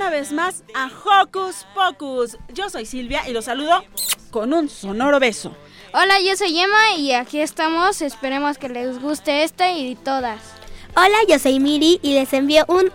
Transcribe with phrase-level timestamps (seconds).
[0.00, 2.38] una vez más a Hocus Pocus.
[2.54, 3.84] Yo soy Silvia y los saludo
[4.30, 5.54] con un sonoro beso.
[5.92, 8.00] Hola, yo soy Emma y aquí estamos.
[8.00, 10.40] Esperemos que les guste esta y todas.
[10.96, 12.90] Hola, yo soy Miri y les envío un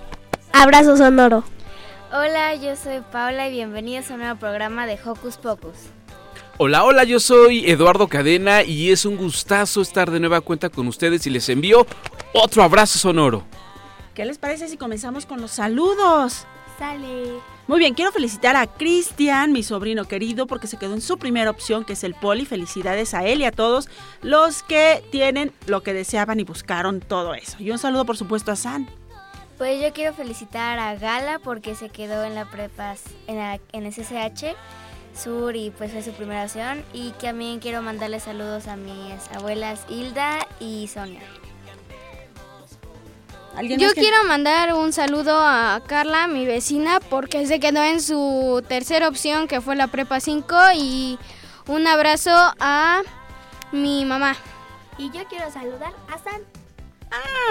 [0.51, 1.43] abrazo sonoro.
[2.11, 5.75] Hola, yo soy Paula y bienvenidos a un nuevo programa de Hocus Pocus.
[6.57, 10.87] Hola, hola, yo soy Eduardo Cadena y es un gustazo estar de nueva cuenta con
[10.87, 11.85] ustedes y les envío
[12.33, 13.43] otro abrazo sonoro.
[14.15, 16.47] ¿Qué les parece si comenzamos con los saludos?
[16.77, 17.39] Sale.
[17.67, 21.49] Muy bien, quiero felicitar a Cristian, mi sobrino querido, porque se quedó en su primera
[21.49, 22.45] opción, que es el poli.
[22.45, 23.89] Felicidades a él y a todos
[24.21, 27.57] los que tienen lo que deseaban y buscaron todo eso.
[27.59, 28.87] Y un saludo, por supuesto, a San.
[29.57, 32.95] Pues yo quiero felicitar a Gala porque se quedó en la prepa,
[33.27, 34.55] en, la, en CCH
[35.15, 36.83] Sur y pues fue su primera opción.
[36.93, 41.21] Y también quiero mandarle saludos a mis abuelas Hilda y Sonia.
[43.61, 49.07] Yo quiero mandar un saludo a Carla, mi vecina, porque se quedó en su tercera
[49.07, 51.17] opción, que fue la Prepa 5, y
[51.67, 53.01] un abrazo a
[53.71, 54.35] mi mamá.
[54.97, 56.41] Y yo quiero saludar a San.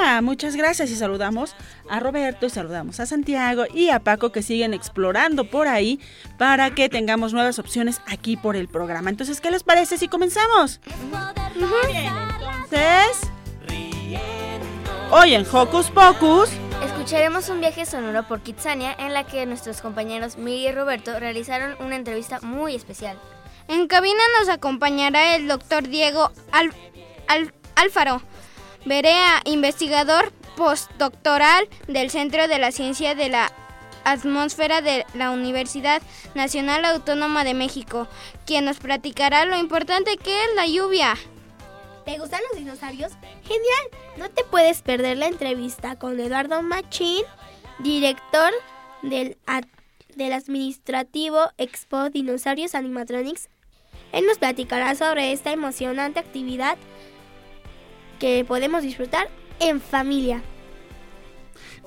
[0.00, 1.54] Ah, muchas gracias y saludamos
[1.88, 6.00] a Roberto y saludamos a Santiago y a Paco que siguen explorando por ahí
[6.38, 9.10] para que tengamos nuevas opciones aquí por el programa.
[9.10, 10.80] Entonces, ¿qué les parece si comenzamos?
[11.88, 12.12] Bien,
[12.68, 13.33] entonces...
[15.16, 16.50] Hoy en Hocus Pocus
[16.84, 21.76] escucharemos un viaje sonoro por Kitsania en la que nuestros compañeros Miri y Roberto realizaron
[21.78, 23.16] una entrevista muy especial.
[23.68, 26.72] En cabina nos acompañará el doctor Diego Al
[27.28, 28.22] Al Alfaro
[28.86, 33.52] Berea, investigador postdoctoral del Centro de la Ciencia de la
[34.02, 36.02] Atmósfera de la Universidad
[36.34, 38.08] Nacional Autónoma de México,
[38.46, 41.14] quien nos platicará lo importante que es la lluvia.
[42.04, 43.12] ¿Te gustan los dinosaurios?
[43.42, 44.04] Genial.
[44.18, 47.22] No te puedes perder la entrevista con Eduardo Machín,
[47.78, 48.52] director
[49.02, 49.38] del,
[50.14, 53.48] del administrativo Expo Dinosaurios Animatronics.
[54.12, 56.76] Él nos platicará sobre esta emocionante actividad
[58.18, 59.28] que podemos disfrutar
[59.58, 60.42] en familia.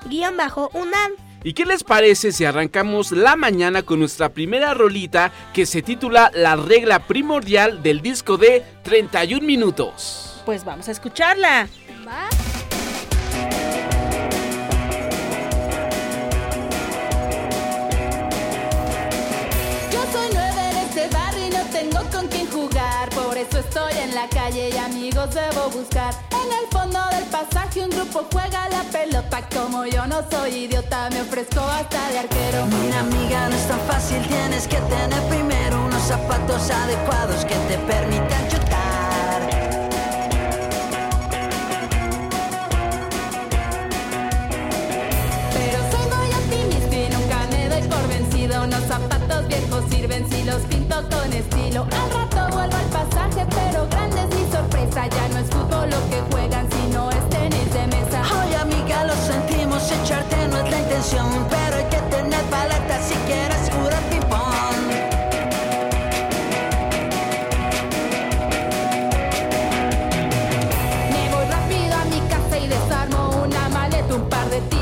[0.05, 1.13] guion bajo unam.
[1.43, 6.29] ¿Y qué les parece si arrancamos la mañana con nuestra primera rolita que se titula
[6.35, 10.43] La regla primordial del disco de 31 minutos?
[10.45, 11.67] Pues vamos a escucharla.
[12.07, 12.40] ¿Va?
[23.71, 26.13] Estoy en la calle y amigos debo buscar.
[26.31, 29.47] En el fondo del pasaje un grupo juega la pelota.
[29.55, 32.65] Como yo no soy idiota, me ofrezco hasta de arquero.
[32.65, 37.77] Mira amiga, no es tan fácil, tienes que tener primero unos zapatos adecuados que te
[37.77, 39.41] permitan chutar.
[45.53, 48.63] Pero soy muy optimista y nunca me doy por vencido.
[48.65, 51.87] Unos zapatos viejos sirven si los pinto con estilo.
[51.89, 52.30] Al
[53.35, 55.07] pero grande es mi sorpresa.
[55.07, 58.21] Ya no es fútbol lo que juegan, sino es tenis de mesa.
[58.43, 63.15] Oye, amiga, lo sentimos, echarte no es la intención, pero hay que tener paleta si
[63.27, 64.87] quieres curar ping-pong.
[71.11, 74.80] Me voy rápido a mi casa y desarmo una maleta, un par de tiros.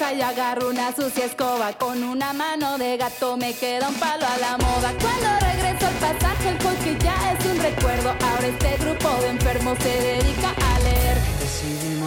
[0.00, 1.74] Y agarro una sucia escoba.
[1.74, 4.94] Con una mano de gato me queda un palo a la moda.
[4.98, 8.08] Cuando regreso al pasaje, el porque ya es un recuerdo.
[8.08, 10.99] Ahora este grupo de enfermos se dedica a leer.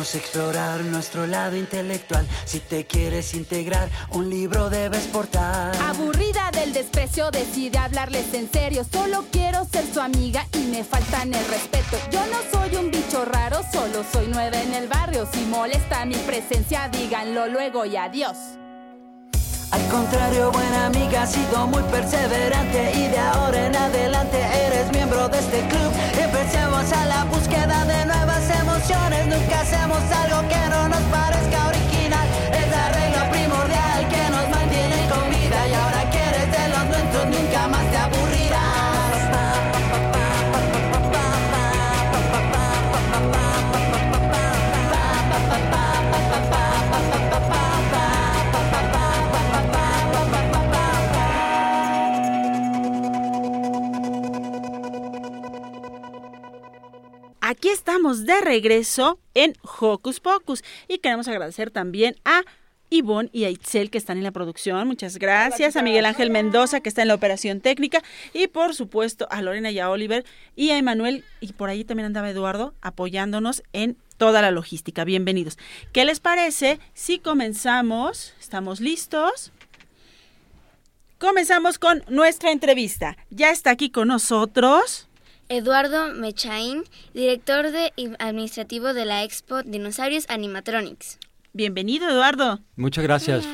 [0.03, 2.27] Explorar nuestro lado intelectual.
[2.43, 5.73] Si te quieres integrar, un libro debes portar.
[5.77, 8.85] Aburrida del desprecio, decide hablarles en serio.
[8.91, 11.97] Solo quiero ser su amiga y me faltan el respeto.
[12.11, 15.25] Yo no soy un bicho raro, solo soy nueva en el barrio.
[15.31, 18.37] Si molesta mi presencia, díganlo luego y adiós.
[19.71, 25.29] Al contrario, buena amiga, has sido muy perseverante y de ahora en adelante eres miembro
[25.29, 25.91] de este club.
[26.21, 28.22] Empecemos a la búsqueda de nuevas
[28.89, 31.82] nunca hacemos algo que no nos parezca.
[57.53, 62.41] Aquí estamos de regreso en Hocus Pocus y queremos agradecer también a
[62.89, 64.87] Ivonne y a Itzel que están en la producción.
[64.87, 65.75] Muchas gracias.
[65.75, 68.01] A Miguel Ángel Mendoza que está en la operación técnica
[68.33, 72.07] y por supuesto a Lorena y a Oliver y a Emanuel y por ahí también
[72.07, 75.03] andaba Eduardo apoyándonos en toda la logística.
[75.03, 75.59] Bienvenidos.
[75.91, 78.33] ¿Qué les parece si comenzamos?
[78.39, 79.51] ¿Estamos listos?
[81.19, 83.15] Comenzamos con nuestra entrevista.
[83.29, 85.07] Ya está aquí con nosotros.
[85.53, 86.83] Eduardo Mechaín,
[87.13, 91.19] director de administrativo de la Expo Dinosaurios Animatronics.
[91.53, 92.59] Bienvenido, Eduardo.
[92.75, 93.47] Muchas gracias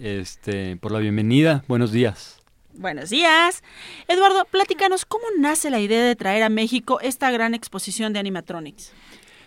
[0.00, 1.62] este, por la bienvenida.
[1.68, 2.40] Buenos días.
[2.72, 3.62] Buenos días.
[4.08, 8.90] Eduardo, platícanos cómo nace la idea de traer a México esta gran exposición de animatronics.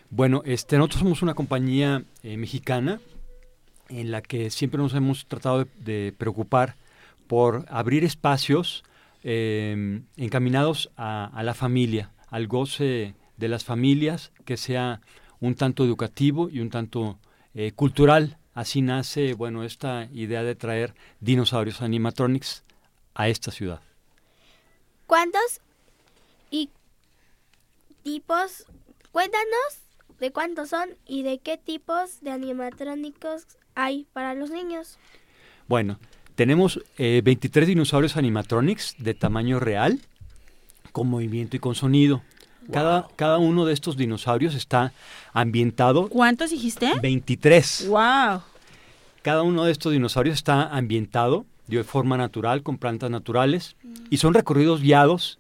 [0.10, 3.02] Bueno, este, nosotros somos una compañía eh, mexicana
[3.90, 6.78] en la que siempre nos hemos tratado de, de preocupar
[7.28, 8.86] por abrir espacios
[9.30, 15.02] eh, encaminados a, a, la familia, al goce de las familias, que sea
[15.42, 17.20] un tanto educativo y un tanto
[17.54, 18.38] eh, cultural.
[18.54, 22.64] Así nace, bueno, esta idea de traer dinosaurios animatronics
[23.16, 23.82] a esta ciudad.
[25.08, 25.60] ¿Cuántos
[26.50, 26.70] y
[28.04, 28.66] tipos?
[29.12, 29.82] Cuéntanos
[30.22, 33.46] de cuántos son y de qué tipos de animatrónicos
[33.76, 34.98] hay para los niños.
[35.68, 36.00] Bueno,
[36.38, 40.00] tenemos eh, 23 dinosaurios animatronics de tamaño real,
[40.92, 42.22] con movimiento y con sonido.
[42.62, 42.74] Wow.
[42.74, 44.94] Cada, cada uno de estos dinosaurios está
[45.34, 46.10] ambientado.
[46.10, 46.92] ¿Cuántos dijiste?
[47.02, 47.88] 23.
[47.90, 48.44] ¡Wow!
[49.24, 53.94] Cada uno de estos dinosaurios está ambientado de forma natural, con plantas naturales, mm.
[54.12, 55.40] y son recorridos guiados,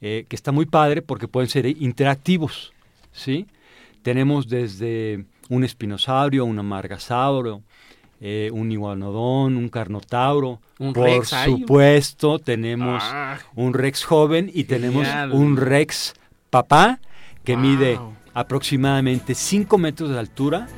[0.00, 2.72] eh, que está muy padre porque pueden ser interactivos.
[3.12, 3.46] ¿sí?
[4.00, 7.60] Tenemos desde un espinosaurio, un amargasauro,
[8.20, 10.60] eh, un iguanodón, un carnotauro.
[10.78, 11.50] ¿Un Por rex hay?
[11.52, 13.38] supuesto, tenemos Ah.
[13.54, 16.14] un rex joven y tenemos un rex
[16.50, 17.00] papá
[17.44, 17.62] que Wow.
[17.62, 18.00] mide
[18.34, 20.68] aproximadamente 5 metros de altura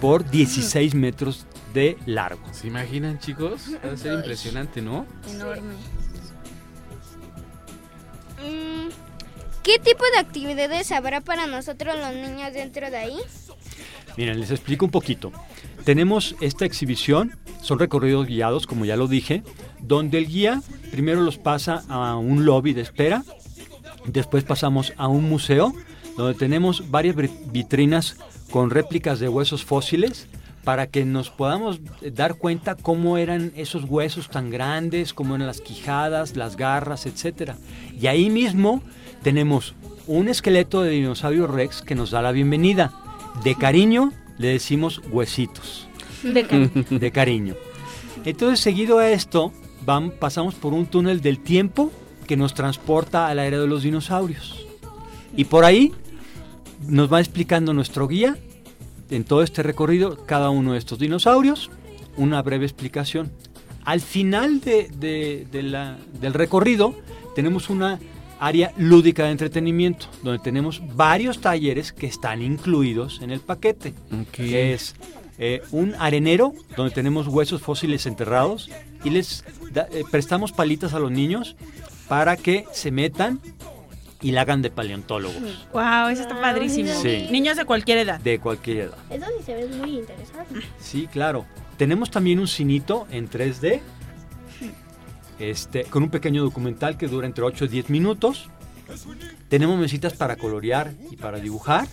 [0.00, 2.42] por 16 metros de largo.
[2.52, 3.62] ¿Se imaginan, chicos?
[3.84, 5.06] Va a ser impresionante, ¿no?
[5.30, 5.74] Enorme.
[8.42, 8.88] Mm,
[9.62, 13.16] ¿Qué tipo de actividades habrá para nosotros los niños dentro de ahí?
[14.16, 15.32] Miren, les explico un poquito.
[15.84, 19.42] Tenemos esta exhibición, son recorridos guiados, como ya lo dije,
[19.80, 23.24] donde el guía primero los pasa a un lobby de espera,
[24.06, 25.74] después pasamos a un museo,
[26.16, 27.16] donde tenemos varias
[27.50, 28.16] vitrinas
[28.50, 30.28] con réplicas de huesos fósiles,
[30.62, 31.80] para que nos podamos
[32.12, 37.56] dar cuenta cómo eran esos huesos tan grandes, cómo eran las quijadas, las garras, etcétera.
[38.00, 38.82] Y ahí mismo
[39.22, 39.74] tenemos
[40.06, 42.92] un esqueleto de dinosaurio rex que nos da la bienvenida.
[43.42, 45.88] De cariño le decimos huesitos.
[46.22, 46.70] De cariño.
[46.90, 47.54] De cariño.
[48.24, 49.52] Entonces, seguido a esto,
[49.84, 51.90] van, pasamos por un túnel del tiempo
[52.26, 54.66] que nos transporta a la era de los dinosaurios.
[55.36, 55.92] Y por ahí
[56.86, 58.36] nos va explicando nuestro guía
[59.10, 61.70] en todo este recorrido cada uno de estos dinosaurios,
[62.16, 63.32] una breve explicación.
[63.84, 66.94] Al final de- de- de la- del recorrido
[67.34, 67.98] tenemos una
[68.44, 73.94] área lúdica de entretenimiento, donde tenemos varios talleres que están incluidos en el paquete,
[74.32, 74.96] que es
[75.38, 78.68] eh, un arenero donde tenemos huesos fósiles enterrados
[79.04, 81.54] y les da- eh, prestamos palitas a los niños
[82.08, 83.40] para que se metan
[84.20, 85.66] y la hagan de paleontólogos.
[85.72, 86.92] Wow, eso está padrísimo.
[87.00, 87.28] Sí.
[87.30, 88.20] Niños de cualquier edad.
[88.20, 88.98] De cualquier edad.
[89.10, 90.60] Eso sí se ve muy interesante.
[90.80, 91.44] Sí, claro.
[91.76, 93.80] Tenemos también un cinito en 3D,
[95.38, 98.48] este, con un pequeño documental que dura entre 8 y 10 minutos.
[99.48, 101.88] Tenemos mesitas para colorear y para dibujar.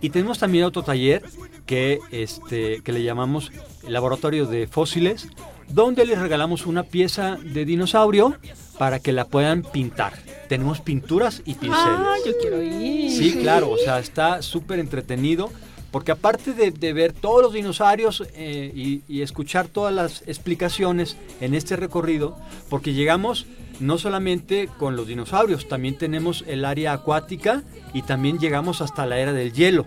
[0.00, 1.22] Y tenemos también otro taller
[1.66, 3.52] que, este, que le llamamos
[3.86, 5.28] Laboratorio de Fósiles,
[5.68, 8.36] donde les regalamos una pieza de dinosaurio
[8.78, 10.14] para que la puedan pintar.
[10.48, 11.98] Tenemos pinturas y pinceles.
[11.98, 13.10] Ah, yo quiero ir.
[13.10, 15.50] Sí, claro, o sea, está súper entretenido.
[15.90, 21.16] Porque aparte de, de ver todos los dinosaurios eh, y, y escuchar todas las explicaciones
[21.40, 22.36] en este recorrido,
[22.68, 23.46] porque llegamos
[23.80, 29.18] no solamente con los dinosaurios, también tenemos el área acuática y también llegamos hasta la
[29.18, 29.84] era del hielo.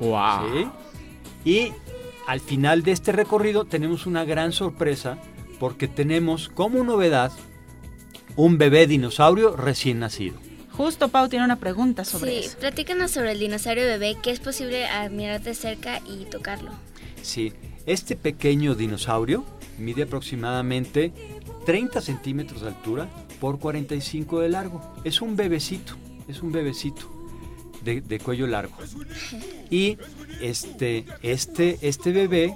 [0.00, 0.52] Wow.
[0.52, 0.68] ¿sí?
[1.44, 1.72] Y
[2.26, 5.18] al final de este recorrido tenemos una gran sorpresa
[5.58, 7.32] porque tenemos como novedad
[8.36, 10.36] un bebé dinosaurio recién nacido.
[10.76, 12.58] Justo Pau tiene una pregunta sobre Sí, eso.
[12.58, 16.72] platícanos sobre el dinosaurio bebé, que es posible admirar de cerca y tocarlo.
[17.22, 17.52] Sí,
[17.86, 19.44] este pequeño dinosaurio
[19.78, 21.12] mide aproximadamente
[21.66, 23.08] 30 centímetros de altura
[23.40, 24.82] por 45 de largo.
[25.04, 25.94] Es un bebecito,
[26.28, 27.10] es un bebecito
[27.84, 28.76] de, de cuello largo.
[29.70, 29.98] Y
[30.40, 32.54] este, este, este bebé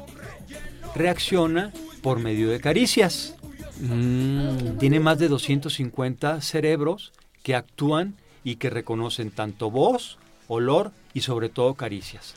[0.95, 1.73] reacciona
[2.03, 3.35] por medio de caricias.
[4.81, 8.15] Tiene más de 250 cerebros que actúan
[8.45, 10.19] y que reconocen tanto voz,
[10.49, 12.35] olor y sobre todo caricias.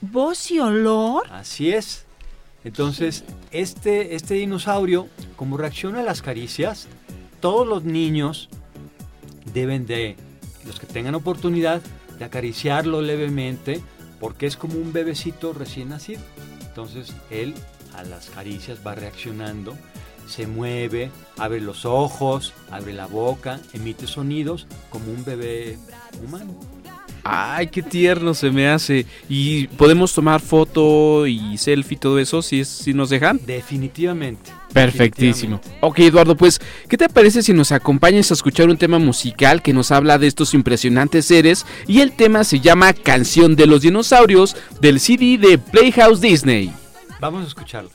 [0.00, 1.26] ¿Voz y olor?
[1.30, 2.06] Así es.
[2.64, 6.88] Entonces, este, este dinosaurio, como reacciona a las caricias,
[7.40, 8.48] todos los niños
[9.52, 10.16] deben de,
[10.66, 11.80] los que tengan oportunidad,
[12.18, 13.80] de acariciarlo levemente,
[14.20, 16.20] porque es como un bebecito recién nacido.
[16.68, 17.54] Entonces, él
[17.94, 19.74] a las caricias va reaccionando,
[20.26, 25.78] se mueve, abre los ojos, abre la boca, emite sonidos como un bebé
[26.24, 26.54] humano.
[27.22, 29.06] Ay, qué tierno se me hace.
[29.28, 33.40] ¿Y podemos tomar foto y selfie y todo eso si, si nos dejan?
[33.46, 34.50] Definitivamente.
[34.72, 35.60] Perfectísimo.
[35.80, 39.72] Ok, Eduardo, pues, ¿qué te parece si nos acompañas a escuchar un tema musical que
[39.72, 41.66] nos habla de estos impresionantes seres?
[41.86, 46.72] Y el tema se llama Canción de los Dinosaurios del CD de Playhouse Disney.
[47.20, 47.90] Vamos a escucharlo.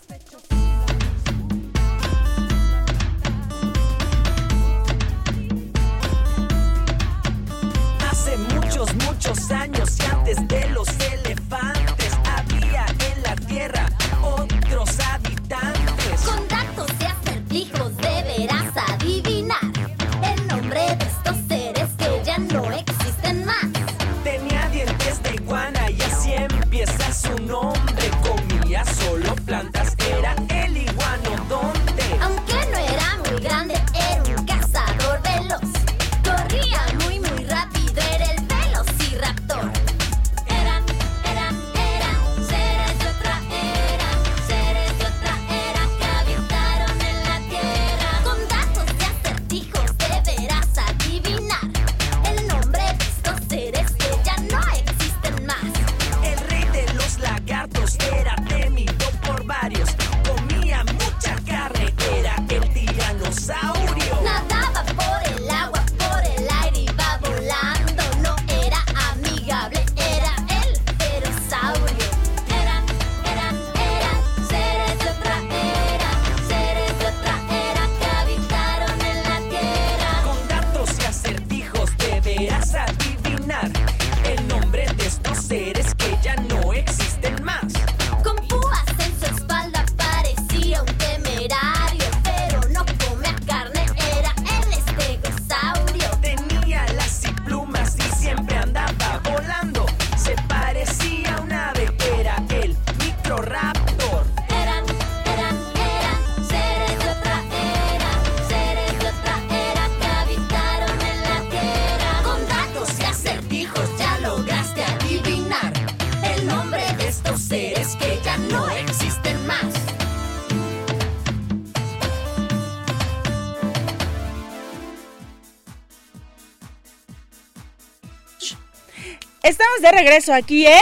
[129.95, 130.81] Regreso aquí en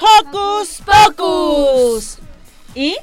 [0.00, 2.18] Hocus Pocus.
[2.74, 2.96] ¿Y?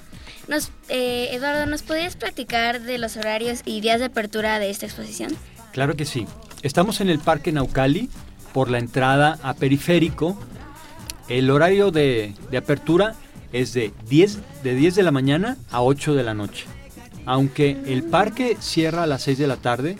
[0.47, 4.85] Nos, eh, Eduardo, ¿nos podrías platicar de los horarios y días de apertura de esta
[4.85, 5.35] exposición?
[5.71, 6.27] Claro que sí.
[6.61, 8.09] Estamos en el Parque Naucali
[8.53, 10.37] por la entrada a Periférico.
[11.27, 13.15] El horario de, de apertura
[13.51, 16.65] es de 10, de 10 de la mañana a 8 de la noche.
[17.25, 19.97] Aunque el parque cierra a las 6 de la tarde,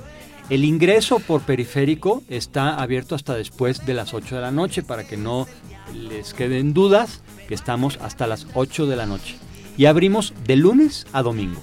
[0.50, 5.06] el ingreso por Periférico está abierto hasta después de las 8 de la noche para
[5.06, 5.48] que no
[5.94, 9.38] les queden dudas que estamos hasta las 8 de la noche.
[9.78, 11.62] Y abrimos de lunes a domingo.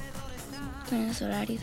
[0.90, 1.62] Los horarios.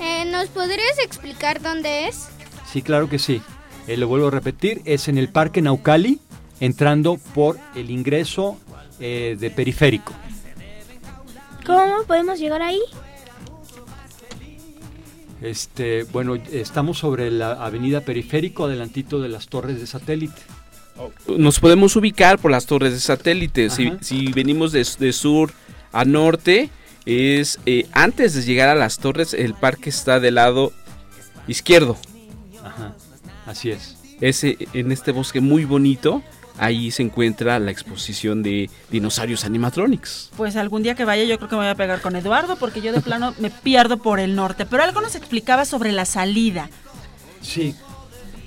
[0.00, 2.28] Eh, ¿Nos podrías explicar dónde es?
[2.70, 3.42] Sí, claro que sí.
[3.86, 6.20] Eh, lo vuelvo a repetir, es en el Parque Naucali,
[6.60, 8.56] entrando por el ingreso
[8.98, 10.12] eh, de periférico.
[11.66, 12.80] ¿Cómo podemos llegar ahí?
[15.42, 20.40] Este, bueno, estamos sobre la avenida Periférico, adelantito de las torres de satélite.
[21.28, 23.68] Nos podemos ubicar por las torres de satélite.
[23.70, 25.52] Si, venimos de, de sur
[25.92, 26.70] a norte,
[27.04, 30.72] es eh, antes de llegar a las torres, el parque está del lado
[31.46, 31.96] izquierdo.
[32.64, 32.94] Ajá,
[33.46, 33.96] así es.
[34.20, 36.22] Ese, en este bosque muy bonito,
[36.58, 40.30] ahí se encuentra la exposición de dinosaurios animatronics.
[40.36, 42.80] Pues algún día que vaya yo creo que me voy a pegar con Eduardo porque
[42.80, 44.66] yo de plano me pierdo por el norte.
[44.66, 46.68] Pero algo nos explicaba sobre la salida.
[47.40, 47.74] Sí,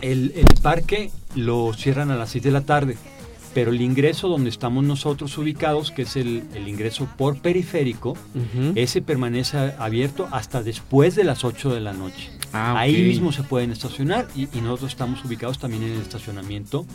[0.02, 2.98] el, el parque lo cierran a las 6 de la tarde,
[3.54, 8.18] pero el ingreso donde estamos nosotros ubicados, que es el, el ingreso por periférico,
[8.76, 12.32] ese permanece abierto hasta después de las 8 de la noche.
[12.52, 16.86] Ah, Ahí mismo se pueden estacionar y, y nosotros estamos ubicados también en el estacionamiento,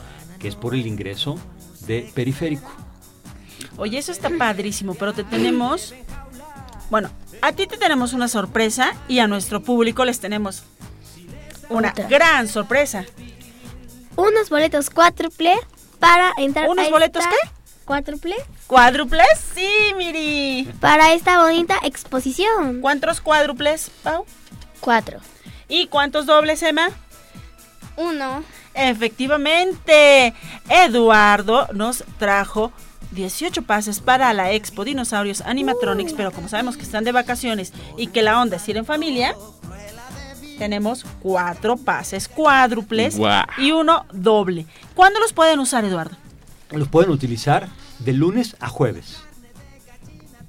[0.44, 1.38] que es por el ingreso
[1.86, 2.70] de periférico.
[3.78, 5.94] Oye, eso está padrísimo, pero te tenemos...
[6.90, 7.08] Bueno,
[7.40, 10.64] a ti te tenemos una sorpresa y a nuestro público les tenemos
[11.70, 12.06] una Otra.
[12.08, 13.06] gran sorpresa.
[14.16, 15.54] Unos boletos cuádruple
[15.98, 17.48] para entrar ¿Unos a boletos esta- qué?
[17.86, 18.36] Cuádruple
[18.66, 19.26] ¿Cuádruples?
[19.54, 20.70] Sí, Miri.
[20.78, 22.82] para esta bonita exposición.
[22.82, 24.26] ¿Cuántos cuádruples, Pau?
[24.80, 25.20] Cuatro.
[25.68, 26.90] ¿Y cuántos dobles, Emma?
[27.96, 28.44] Uno.
[28.74, 30.34] Efectivamente,
[30.68, 32.72] Eduardo nos trajo
[33.12, 38.08] 18 pases para la Expo Dinosaurios Animatronics, pero como sabemos que están de vacaciones y
[38.08, 39.36] que la onda es ir en familia,
[40.58, 43.16] tenemos cuatro pases cuádruples
[43.58, 44.66] y uno doble.
[44.94, 46.16] ¿Cuándo los pueden usar, Eduardo?
[46.70, 47.68] Los pueden utilizar
[48.00, 49.18] de lunes a jueves.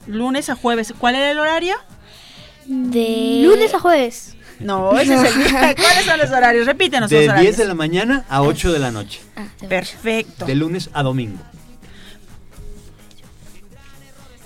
[0.07, 0.93] Lunes a jueves.
[0.97, 1.75] ¿Cuál era el horario?
[2.65, 4.35] De lunes a jueves.
[4.59, 5.75] No, ese es el día.
[5.79, 6.65] ¿Cuáles son los horarios?
[6.65, 7.43] Repítenos los De horarios.
[7.55, 9.19] 10 de la mañana a 8 de la noche.
[9.67, 10.45] Perfecto.
[10.45, 11.39] De lunes a domingo.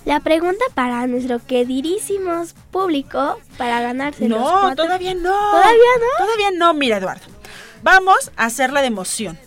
[0.04, 5.30] La pregunta para nuestro queridísimo público para ganarse los No, cuatro- todavía no.
[5.30, 6.24] ¿Todavía no?
[6.24, 7.26] Todavía no, mira, Eduardo.
[7.82, 9.38] Vamos a hacerla de emoción.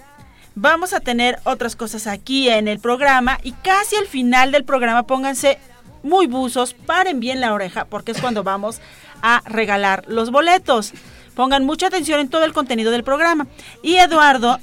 [0.56, 5.04] Vamos a tener otras cosas aquí en el programa y casi al final del programa
[5.04, 5.58] pónganse
[6.04, 8.80] muy buzos, paren bien la oreja porque es cuando vamos
[9.23, 10.93] a regalar los boletos.
[11.33, 13.47] Pongan mucha atención en todo el contenido del programa.
[13.81, 14.59] Y Eduardo,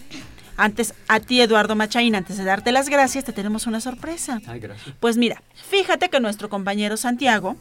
[0.56, 4.40] antes a ti Eduardo Machaín, antes de darte las gracias, te tenemos una sorpresa.
[4.46, 4.94] Ay, gracias.
[5.00, 7.56] Pues mira, fíjate que nuestro compañero Santiago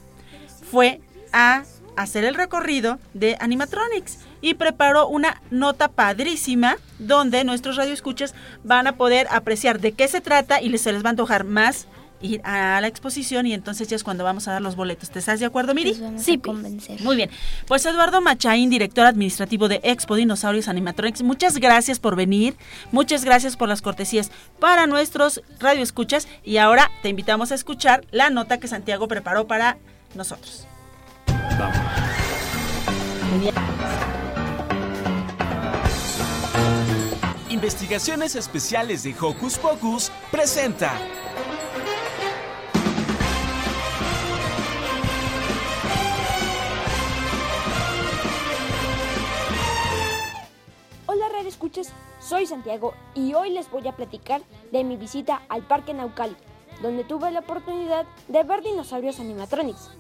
[0.70, 1.64] fue a
[1.96, 8.96] hacer el recorrido de Animatronics y preparó una nota padrísima donde nuestros radioescuchas van a
[8.96, 11.88] poder apreciar de qué se trata y les, se les va a antojar más
[12.22, 15.10] ir a la exposición y entonces ya es cuando vamos a dar los boletos.
[15.10, 16.00] ¿Te estás de acuerdo, Miri?
[16.18, 17.02] Sí, convencer.
[17.02, 17.30] Muy bien.
[17.68, 22.56] Pues Eduardo Machaín, director administrativo de Expo Dinosaurios Animatronics, muchas gracias por venir,
[22.92, 28.30] muchas gracias por las cortesías para nuestros radioescuchas y ahora te invitamos a escuchar la
[28.30, 29.78] nota que Santiago preparó para
[30.16, 30.68] nosotros.
[31.58, 31.78] Vamos.
[37.50, 40.94] Investigaciones Especiales de Hocus Pocus presenta.
[52.20, 56.36] Soy Santiago y hoy les voy a platicar de mi visita al Parque Naucali,
[56.82, 59.92] donde tuve la oportunidad de ver dinosaurios animatronics.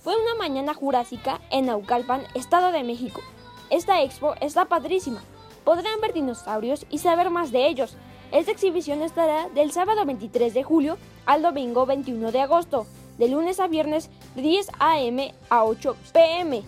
[0.00, 3.20] Fue una mañana jurásica en Naucalpan, Estado de México.
[3.68, 5.20] Esta expo está padrísima.
[5.64, 7.96] Podrán ver dinosaurios y saber más de ellos.
[8.32, 12.86] Esta exhibición estará del sábado 23 de julio al domingo 21 de agosto,
[13.18, 15.34] de lunes a viernes de 10 a.m.
[15.50, 16.62] a 8 p.m.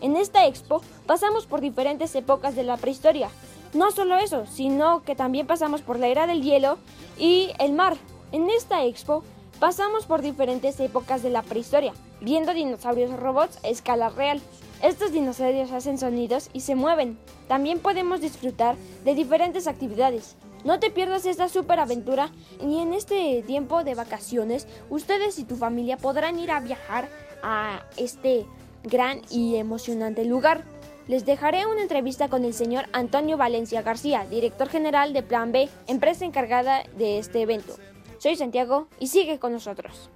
[0.00, 3.30] En esta expo pasamos por diferentes épocas de la prehistoria.
[3.74, 6.78] No solo eso, sino que también pasamos por la era del hielo
[7.18, 7.96] y el mar.
[8.30, 9.22] En esta expo
[9.60, 14.42] pasamos por diferentes épocas de la prehistoria, viendo dinosaurios robots a escala real.
[14.82, 17.18] Estos dinosaurios hacen sonidos y se mueven.
[17.48, 20.36] También podemos disfrutar de diferentes actividades.
[20.64, 22.30] No te pierdas esta super aventura
[22.60, 27.08] y en este tiempo de vacaciones ustedes y tu familia podrán ir a viajar
[27.42, 28.46] a este
[28.84, 30.64] gran y emocionante lugar.
[31.12, 35.68] Les dejaré una entrevista con el señor Antonio Valencia García, director general de Plan B,
[35.86, 37.74] empresa encargada de este evento.
[38.16, 40.08] Soy Santiago y sigue con nosotros.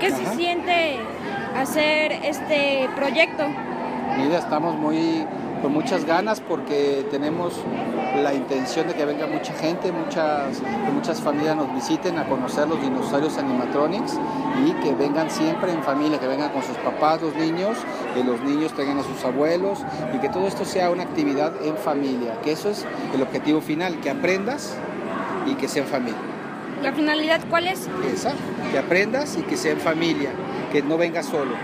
[0.00, 0.96] ¿Qué se siente
[1.54, 3.46] hacer este proyecto?
[4.16, 5.26] Mira, estamos muy
[5.60, 7.54] con muchas ganas porque tenemos
[8.22, 12.68] la intención de que venga mucha gente, muchas, que muchas familias nos visiten a conocer
[12.68, 14.18] los dinosaurios animatronics
[14.66, 17.76] y que vengan siempre en familia, que vengan con sus papás, los niños,
[18.14, 19.80] que los niños tengan a sus abuelos
[20.14, 24.00] y que todo esto sea una actividad en familia, que eso es el objetivo final,
[24.00, 24.76] que aprendas
[25.46, 26.18] y que sea en familia.
[26.82, 27.88] ¿La finalidad cuál es?
[28.12, 28.32] Esa,
[28.72, 30.30] que aprendas y que sea en familia,
[30.72, 31.54] que no vengas solo.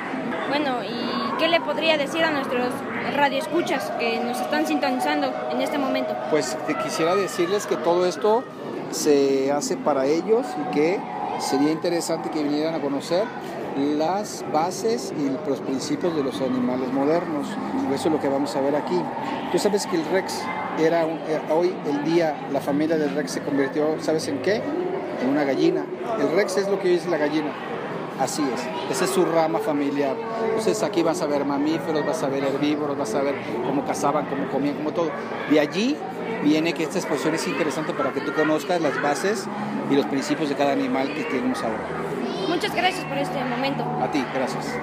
[0.49, 2.69] Bueno, ¿y qué le podría decir a nuestros
[3.15, 6.15] radioescuchas que nos están sintonizando en este momento?
[6.31, 8.45] Pues te quisiera decirles que todo esto
[8.91, 11.01] se hace para ellos y que
[11.39, 13.25] sería interesante que vinieran a conocer
[13.77, 17.47] las bases y los principios de los animales modernos.
[17.95, 18.99] Eso es lo que vamos a ver aquí.
[19.53, 20.41] Tú sabes que el Rex
[20.79, 24.63] era, un- eh, hoy el día, la familia del Rex se convirtió, ¿sabes en qué?
[25.23, 25.85] En una gallina.
[26.19, 27.51] El Rex es lo que hoy es la gallina.
[28.21, 30.17] Así es, esa es su rama familiar.
[30.49, 33.35] Entonces aquí vas a ver mamíferos, vas a ver herbívoros, vas a ver
[33.67, 35.11] cómo cazaban, cómo comían, cómo todo.
[35.51, 35.97] De allí
[36.43, 39.47] viene que esta exposición es interesante para que tú conozcas las bases
[39.91, 41.85] y los principios de cada animal que tenemos ahora.
[42.49, 43.85] Muchas gracias por este momento.
[44.01, 44.79] A ti, gracias.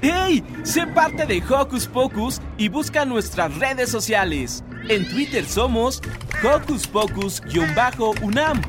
[0.00, 0.44] ¡Hey!
[0.62, 4.62] Sé parte de Hocus Pocus y busca nuestras redes sociales.
[4.88, 6.02] En Twitter somos
[6.42, 8.60] Hocus Pocus-UNAM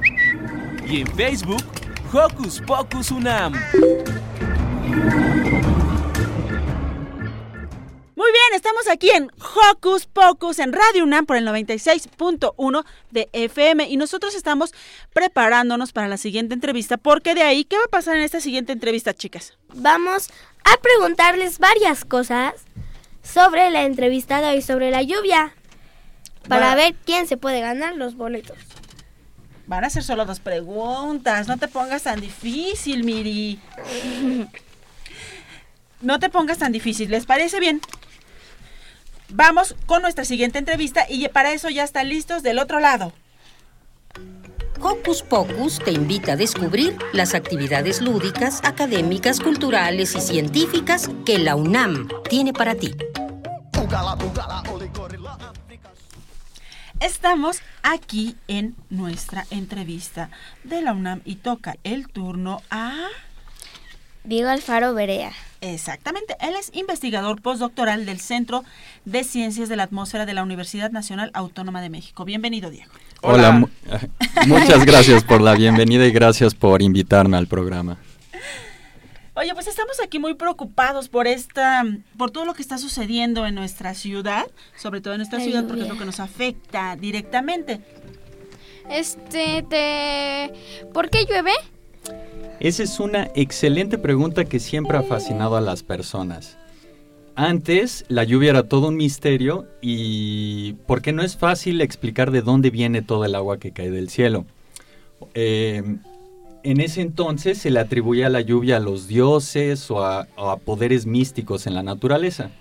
[0.89, 1.63] y en Facebook
[2.11, 3.53] Hocus Pocus UNAM.
[8.15, 13.87] Muy bien, estamos aquí en Hocus Pocus en Radio UNAM por el 96.1 de FM
[13.87, 14.73] y nosotros estamos
[15.13, 18.73] preparándonos para la siguiente entrevista porque de ahí, ¿qué va a pasar en esta siguiente
[18.73, 19.57] entrevista, chicas?
[19.73, 20.29] Vamos
[20.63, 22.53] a preguntarles varias cosas
[23.21, 25.53] sobre la entrevista de hoy, sobre la lluvia,
[26.47, 28.57] para ver quién se puede ganar los boletos.
[29.69, 33.59] Van a ser solo dos preguntas, no te pongas tan difícil, Miri.
[36.01, 37.79] No te pongas tan difícil, ¿les parece bien?
[39.29, 43.13] Vamos con nuestra siguiente entrevista y para eso ya están listos del otro lado.
[44.81, 51.55] Hocus Pocus te invita a descubrir las actividades lúdicas, académicas, culturales y científicas que la
[51.55, 52.95] UNAM tiene para ti.
[56.99, 60.29] Estamos aquí en nuestra entrevista
[60.63, 62.93] de la UNAM y toca el turno a...
[64.25, 65.31] Diego Alfaro Berea.
[65.61, 68.63] Exactamente, él es investigador postdoctoral del Centro
[69.05, 72.25] de Ciencias de la Atmósfera de la Universidad Nacional Autónoma de México.
[72.25, 72.91] Bienvenido, Diego.
[73.21, 73.67] Hola, mu-
[74.47, 77.97] muchas gracias por la bienvenida y gracias por invitarme al programa.
[79.39, 81.85] Oye, pues estamos aquí muy preocupados por esta,
[82.17, 85.65] por todo lo que está sucediendo en nuestra ciudad, sobre todo en nuestra La ciudad,
[85.65, 87.79] porque es lo que nos afecta directamente.
[88.89, 90.51] Este, te...
[90.93, 91.53] ¿Por qué llueve?
[92.59, 96.57] Esa es una excelente pregunta que siempre ha fascinado a las personas.
[97.35, 102.71] Antes la lluvia era todo un misterio y porque no es fácil explicar de dónde
[102.71, 104.45] viene todo el agua que cae del cielo.
[105.33, 105.81] Eh,
[106.63, 110.27] en ese entonces se le atribuía la lluvia a los dioses o a,
[110.65, 112.51] poderes místicos en la naturaleza.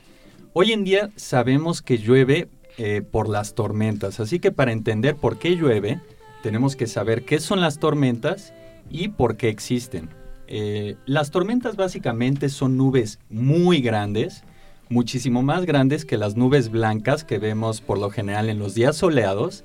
[0.53, 5.39] Hoy en día sabemos que llueve eh, por las tormentas, así que para entender por
[5.39, 6.01] qué llueve,
[6.43, 8.53] tenemos que saber qué son las tormentas
[8.91, 10.09] y por qué existen.
[10.47, 14.45] Eh, las tormentas básicamente son nubes muy grandes,
[14.89, 18.97] muchísimo más grandes que las nubes blancas que vemos por lo general en los días
[18.97, 19.65] soleados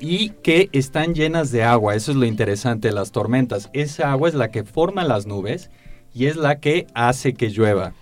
[0.00, 1.94] y que están llenas de agua.
[1.94, 3.70] Eso es lo interesante de las tormentas.
[3.72, 5.70] Esa agua es la que forma las nubes
[6.14, 7.92] y es la que hace que llueva.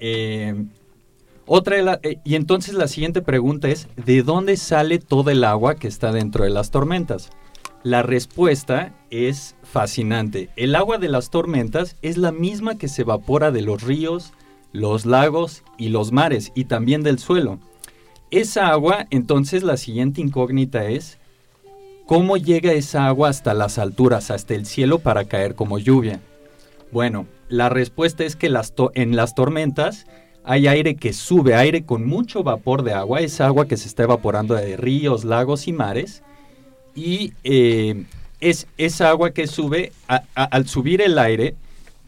[0.00, 0.64] Eh,
[1.46, 5.88] otra eh, y entonces la siguiente pregunta es, ¿de dónde sale todo el agua que
[5.88, 7.30] está dentro de las tormentas?
[7.82, 10.50] La respuesta es fascinante.
[10.56, 14.32] El agua de las tormentas es la misma que se evapora de los ríos,
[14.70, 17.58] los lagos y los mares y también del suelo.
[18.32, 21.18] Esa agua, entonces la siguiente incógnita es,
[22.06, 26.18] ¿cómo llega esa agua hasta las alturas, hasta el cielo para caer como lluvia?
[26.90, 30.06] Bueno, la respuesta es que las en las tormentas
[30.44, 34.04] hay aire que sube, aire con mucho vapor de agua, es agua que se está
[34.04, 36.22] evaporando de ríos, lagos y mares.
[36.94, 38.04] Y eh,
[38.40, 39.92] es esa agua que sube,
[40.34, 41.54] al subir el aire,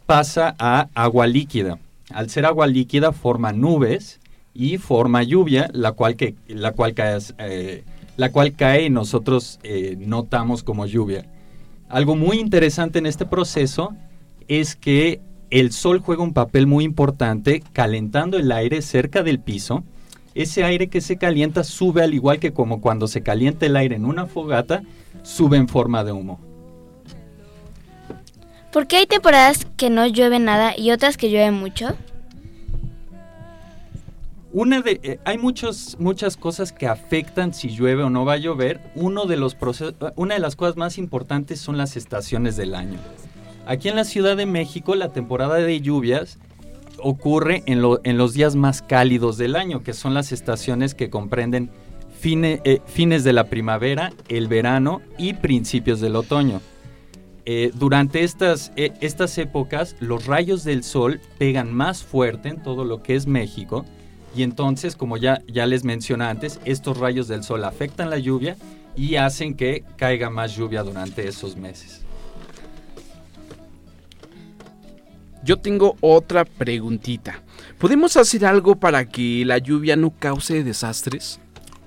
[0.07, 1.79] pasa a agua líquida.
[2.09, 4.21] Al ser agua líquida forma nubes
[4.55, 7.85] y forma lluvia, la cual, que, la cual, cae, eh,
[8.17, 11.27] la cual cae y nosotros eh, notamos como lluvia.
[11.89, 13.95] Algo muy interesante en este proceso
[14.49, 19.85] es que el sol juega un papel muy importante calentando el aire cerca del piso.
[20.35, 23.97] Ese aire que se calienta sube al igual que como cuando se calienta el aire
[23.97, 24.83] en una fogata,
[25.23, 26.41] sube en forma de humo.
[28.73, 31.95] ¿Por qué hay temporadas que no llueve nada y otras que llueve mucho?
[34.55, 38.37] Una de, eh, hay muchos, muchas cosas que afectan si llueve o no va a
[38.37, 38.81] llover.
[38.95, 43.01] Uno de los procesos, una de las cosas más importantes son las estaciones del año.
[43.67, 46.39] Aquí en la Ciudad de México la temporada de lluvias
[47.03, 51.11] ocurre en, lo- en los días más cálidos del año, que son las estaciones que
[51.11, 51.71] comprenden
[52.23, 56.61] fine- eh, fines de la primavera, el verano y principios del otoño.
[57.45, 62.85] Eh, durante estas, eh, estas épocas los rayos del sol pegan más fuerte en todo
[62.85, 63.85] lo que es México
[64.35, 68.57] y entonces, como ya, ya les mencioné antes, estos rayos del sol afectan la lluvia
[68.97, 72.03] y hacen que caiga más lluvia durante esos meses.
[75.45, 77.43] Yo tengo otra preguntita.
[77.79, 81.39] ¿Podemos hacer algo para que la lluvia no cause desastres?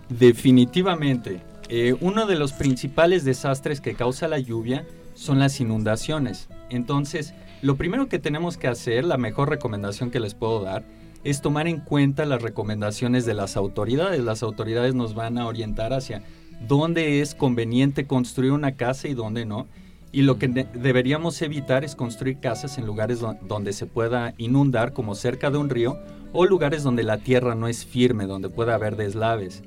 [0.09, 1.41] Definitivamente.
[1.69, 6.49] Eh, uno de los principales desastres que causa la lluvia son las inundaciones.
[6.69, 10.85] Entonces, lo primero que tenemos que hacer, la mejor recomendación que les puedo dar,
[11.29, 14.23] es tomar en cuenta las recomendaciones de las autoridades.
[14.23, 16.23] Las autoridades nos van a orientar hacia
[16.67, 19.67] dónde es conveniente construir una casa y dónde no.
[20.11, 24.33] Y lo que de- deberíamos evitar es construir casas en lugares do- donde se pueda
[24.37, 25.97] inundar, como cerca de un río,
[26.31, 29.63] o lugares donde la tierra no es firme, donde pueda haber deslaves.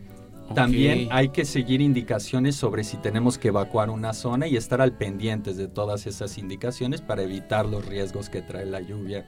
[0.55, 4.93] También hay que seguir indicaciones sobre si tenemos que evacuar una zona y estar al
[4.93, 9.27] pendientes de todas esas indicaciones para evitar los riesgos que trae la lluvia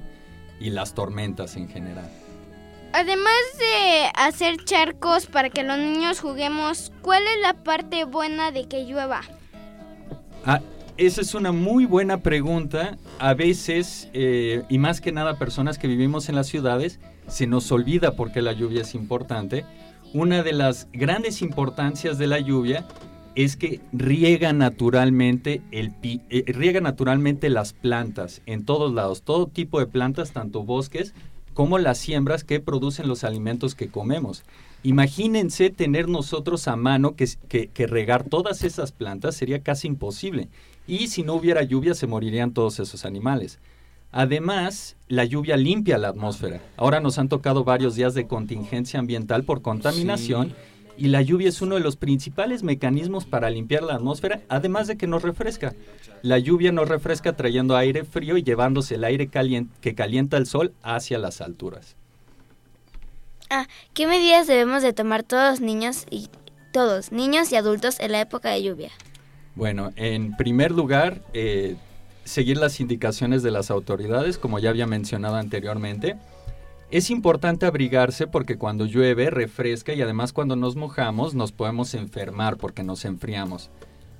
[0.58, 2.10] y las tormentas en general.
[2.94, 8.68] Además de hacer charcos para que los niños juguemos, ¿cuál es la parte buena de
[8.68, 9.22] que llueva?
[10.44, 10.60] Ah,
[10.98, 12.98] esa es una muy buena pregunta.
[13.18, 17.72] A veces, eh, y más que nada personas que vivimos en las ciudades, se nos
[17.72, 19.64] olvida por qué la lluvia es importante.
[20.12, 22.86] Una de las grandes importancias de la lluvia
[23.34, 29.80] es que riega naturalmente el eh, riega naturalmente las plantas en todos lados, todo tipo
[29.80, 31.14] de plantas, tanto bosques
[31.54, 34.42] como las siembras que producen los alimentos que comemos.
[34.82, 37.28] Imagínense tener nosotros a mano que,
[37.72, 40.48] que- regar todas esas plantas sería casi imposible.
[40.86, 43.58] Y si no hubiera lluvia se morirían todos esos animales.
[44.10, 46.60] Además, la lluvia limpia la atmósfera.
[46.76, 50.52] Ahora nos han tocado varios días de contingencia ambiental por contaminación
[50.96, 54.96] y la lluvia es uno de los principales mecanismos para limpiar la atmósfera, además de
[54.96, 55.74] que nos refresca.
[56.22, 60.46] La lluvia nos refresca trayendo aire frío y llevándose el aire calien- que calienta el
[60.46, 61.96] sol hacia las alturas.
[63.50, 66.28] Ah, ¿qué medidas debemos de tomar todos los niños y
[66.72, 68.90] todos, niños y adultos en la época de lluvia?
[69.54, 71.76] Bueno, en primer lugar, eh,
[72.24, 76.16] seguir las indicaciones de las autoridades, como ya había mencionado anteriormente.
[76.92, 82.58] Es importante abrigarse porque cuando llueve refresca y además cuando nos mojamos nos podemos enfermar
[82.58, 83.70] porque nos enfriamos.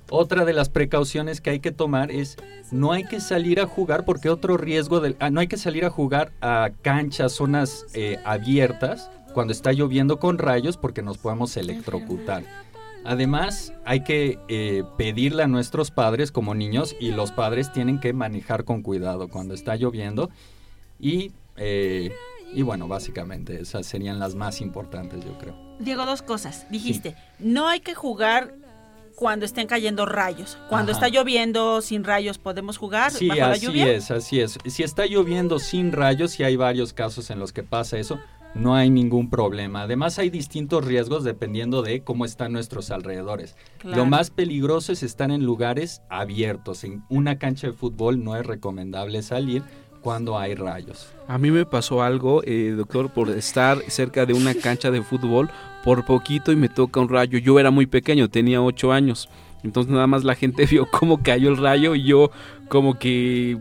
[0.09, 2.35] Otra de las precauciones que hay que tomar es
[2.71, 5.85] no hay que salir a jugar porque otro riesgo del, ah, no hay que salir
[5.85, 11.55] a jugar a canchas, zonas eh, abiertas cuando está lloviendo con rayos porque nos podemos
[11.57, 12.43] electrocutar.
[13.05, 18.13] Además, hay que eh, pedirle a nuestros padres como niños y los padres tienen que
[18.13, 20.31] manejar con cuidado cuando está lloviendo
[20.99, 22.11] y, eh,
[22.55, 25.55] y bueno, básicamente esas serían las más importantes yo creo.
[25.79, 26.65] Diego, dos cosas.
[26.69, 28.55] Dijiste, no hay que jugar
[29.15, 30.57] cuando estén cayendo rayos.
[30.69, 31.05] Cuando Ajá.
[31.05, 33.91] está lloviendo sin rayos, ¿podemos jugar Sí, bajo la así lluvia?
[33.91, 34.57] es, así es.
[34.65, 38.19] Si está lloviendo sin rayos, y hay varios casos en los que pasa eso,
[38.55, 39.83] no hay ningún problema.
[39.83, 43.55] Además, hay distintos riesgos dependiendo de cómo están nuestros alrededores.
[43.79, 43.97] Claro.
[43.97, 46.83] Lo más peligroso es estar en lugares abiertos.
[46.83, 49.63] En una cancha de fútbol no es recomendable salir
[50.03, 51.07] cuando hay rayos.
[51.27, 55.49] A mí me pasó algo, eh, doctor, por estar cerca de una cancha de fútbol
[55.83, 57.39] por poquito y me toca un rayo.
[57.39, 59.29] Yo era muy pequeño, tenía ocho años.
[59.63, 62.29] Entonces nada más la gente vio cómo cayó el rayo y yo
[62.67, 63.57] como que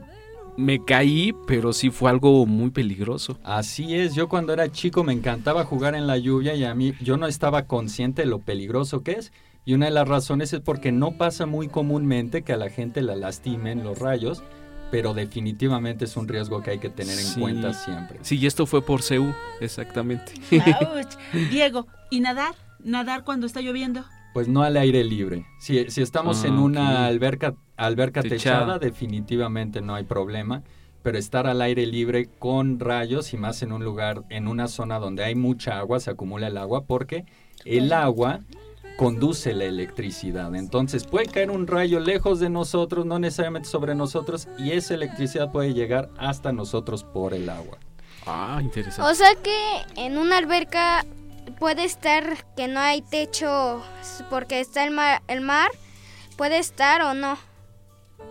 [0.57, 3.39] me caí, pero sí fue algo muy peligroso.
[3.43, 6.95] Así es, yo cuando era chico me encantaba jugar en la lluvia y a mí
[7.01, 9.33] yo no estaba consciente de lo peligroso que es.
[9.65, 13.01] Y una de las razones es porque no pasa muy comúnmente que a la gente
[13.01, 14.43] la lastimen los rayos,
[14.93, 17.41] pero definitivamente es un riesgo que hay que tener en Sí.
[17.41, 18.19] cuenta siempre.
[18.23, 20.35] Sí, y esto fue por CEU, exactamente.
[20.53, 21.17] Ouch.
[21.51, 22.55] Diego, ¿y nadar?
[22.85, 24.05] ¿Nadar cuando está lloviendo?
[24.35, 25.47] Pues no al aire libre.
[25.61, 26.97] Si, si estamos Ah, en una ok.
[27.09, 28.39] alberca, alberca Techada.
[28.61, 30.63] techada, definitivamente no hay problema.
[31.03, 34.99] Pero estar al aire libre con rayos y más en un lugar, en una zona
[35.01, 37.25] donde hay mucha agua, se acumula el agua, porque
[37.65, 38.41] el agua
[39.03, 40.55] conduce la electricidad.
[40.55, 45.51] Entonces puede caer un rayo lejos de nosotros, no necesariamente sobre nosotros, y esa electricidad
[45.51, 47.79] puede llegar hasta nosotros por el agua.
[48.27, 49.11] Ah, interesante.
[49.11, 49.57] O sea que
[49.97, 51.05] en una alberca
[51.59, 53.83] puede estar que no hay techo
[54.31, 55.71] porque está el mar, el mar
[56.37, 57.37] puede estar o no.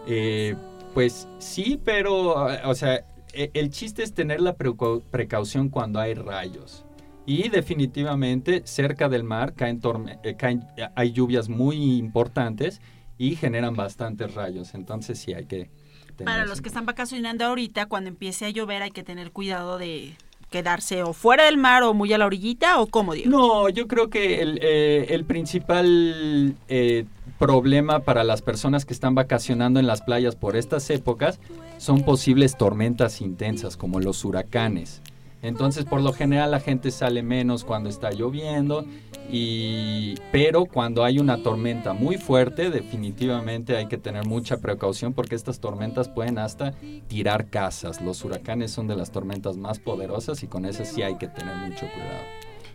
[0.08, 0.56] Eh,
[0.94, 6.14] pues sí, pero, o sea, e- el chiste es tener la precau- precaución cuando hay
[6.14, 6.86] rayos.
[7.32, 12.82] Y definitivamente cerca del mar caen torme- eh, caen- eh, hay lluvias muy importantes
[13.18, 14.74] y generan bastantes rayos.
[14.74, 15.70] Entonces sí hay que
[16.18, 19.78] tener Para los que están vacacionando ahorita, cuando empiece a llover hay que tener cuidado
[19.78, 20.14] de
[20.50, 23.30] quedarse o fuera del mar o muy a la orillita o cómo digo.
[23.30, 27.06] No, yo creo que el, eh, el principal eh,
[27.40, 31.40] problema para las personas que están vacacionando en las playas por estas épocas
[31.78, 35.02] son posibles tormentas intensas como los huracanes.
[35.42, 38.86] Entonces, por lo general la gente sale menos cuando está lloviendo
[39.30, 45.36] y pero cuando hay una tormenta muy fuerte, definitivamente hay que tener mucha precaución porque
[45.36, 46.74] estas tormentas pueden hasta
[47.08, 48.02] tirar casas.
[48.02, 51.56] Los huracanes son de las tormentas más poderosas y con esas sí hay que tener
[51.56, 52.22] mucho cuidado.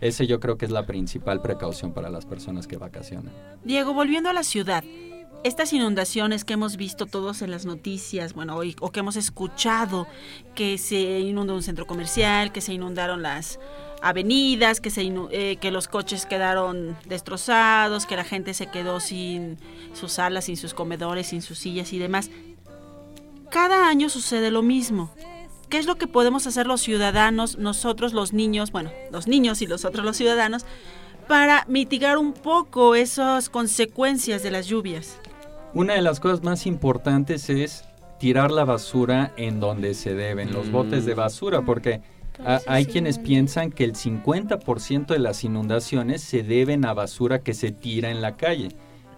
[0.01, 3.33] Ese yo creo que es la principal precaución para las personas que vacacionan.
[3.63, 4.83] Diego, volviendo a la ciudad,
[5.43, 10.07] estas inundaciones que hemos visto todos en las noticias, bueno, hoy, o que hemos escuchado,
[10.55, 13.59] que se inundó un centro comercial, que se inundaron las
[14.01, 18.99] avenidas, que, se inu- eh, que los coches quedaron destrozados, que la gente se quedó
[18.99, 19.57] sin
[19.93, 22.29] sus salas, sin sus comedores, sin sus sillas y demás.
[23.49, 25.11] Cada año sucede lo mismo.
[25.69, 29.67] ¿Qué es lo que podemos hacer los ciudadanos, nosotros los niños, bueno, los niños y
[29.67, 30.65] los otros los ciudadanos,
[31.27, 35.19] para mitigar un poco esas consecuencias de las lluvias?
[35.73, 37.83] Una de las cosas más importantes es
[38.19, 42.01] tirar la basura en donde se deben, los botes de basura, porque
[42.43, 47.53] a- hay quienes piensan que el 50% de las inundaciones se deben a basura que
[47.53, 48.69] se tira en la calle.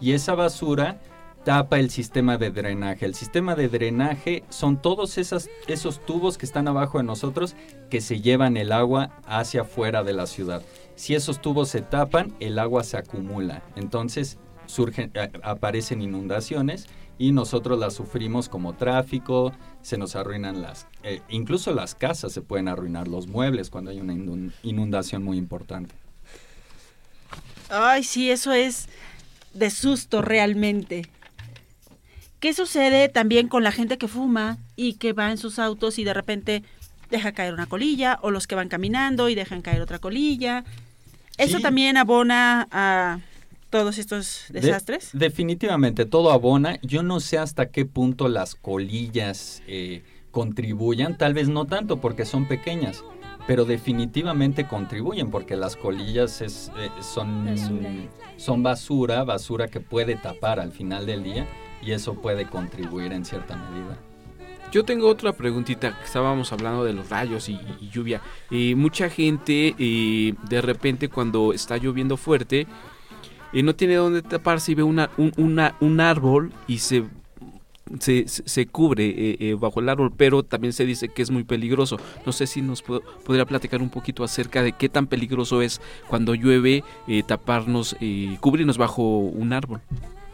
[0.01, 0.97] Y esa basura
[1.45, 3.05] tapa el sistema de drenaje.
[3.05, 7.55] El sistema de drenaje son todos esas, esos tubos que están abajo de nosotros
[7.89, 10.61] que se llevan el agua hacia afuera de la ciudad.
[10.95, 13.61] Si esos tubos se tapan, el agua se acumula.
[13.77, 14.37] Entonces
[14.73, 16.85] surgen, a- aparecen inundaciones
[17.17, 19.51] y nosotros las sufrimos como tráfico,
[19.81, 23.99] se nos arruinan las, eh, incluso las casas se pueden arruinar, los muebles cuando hay
[23.99, 25.93] una inun- inundación muy importante.
[27.69, 28.87] Ay, sí, eso es
[29.53, 31.07] de susto realmente.
[32.39, 36.03] ¿Qué sucede también con la gente que fuma y que va en sus autos y
[36.05, 36.63] de repente
[37.09, 40.63] deja caer una colilla o los que van caminando y dejan caer otra colilla?
[41.37, 41.63] ¿Eso Sí.
[41.63, 43.19] también abona a
[43.69, 45.09] todos estos De- desastres?
[45.13, 46.79] definitivamente, todo abona.
[46.81, 52.25] Yo no sé hasta qué punto las colillas eh, contribuyan, tal vez no tanto porque
[52.25, 53.03] son pequeñas,
[53.47, 57.89] pero definitivamente contribuyen porque las colillas es, eh, son, Basura.
[58.37, 61.47] son basura, basura que puede tapar al final del día
[61.81, 63.97] y eso puede contribuir en cierta medida.
[64.71, 65.97] Yo tengo otra preguntita.
[65.97, 68.21] que Estábamos hablando de los rayos y, y lluvia.
[68.51, 72.67] Eh, mucha gente, eh, de repente, cuando está lloviendo fuerte,
[73.53, 75.31] eh, no tiene dónde taparse y ve una, un,
[75.79, 77.03] un árbol y se,
[77.99, 81.43] se, se- cubre eh, eh, bajo el árbol, pero también se dice que es muy
[81.43, 81.97] peligroso.
[82.25, 85.81] No sé si nos po- podría platicar un poquito acerca de qué tan peligroso es
[86.07, 89.81] cuando llueve eh, taparnos, eh, cubrirnos bajo un árbol.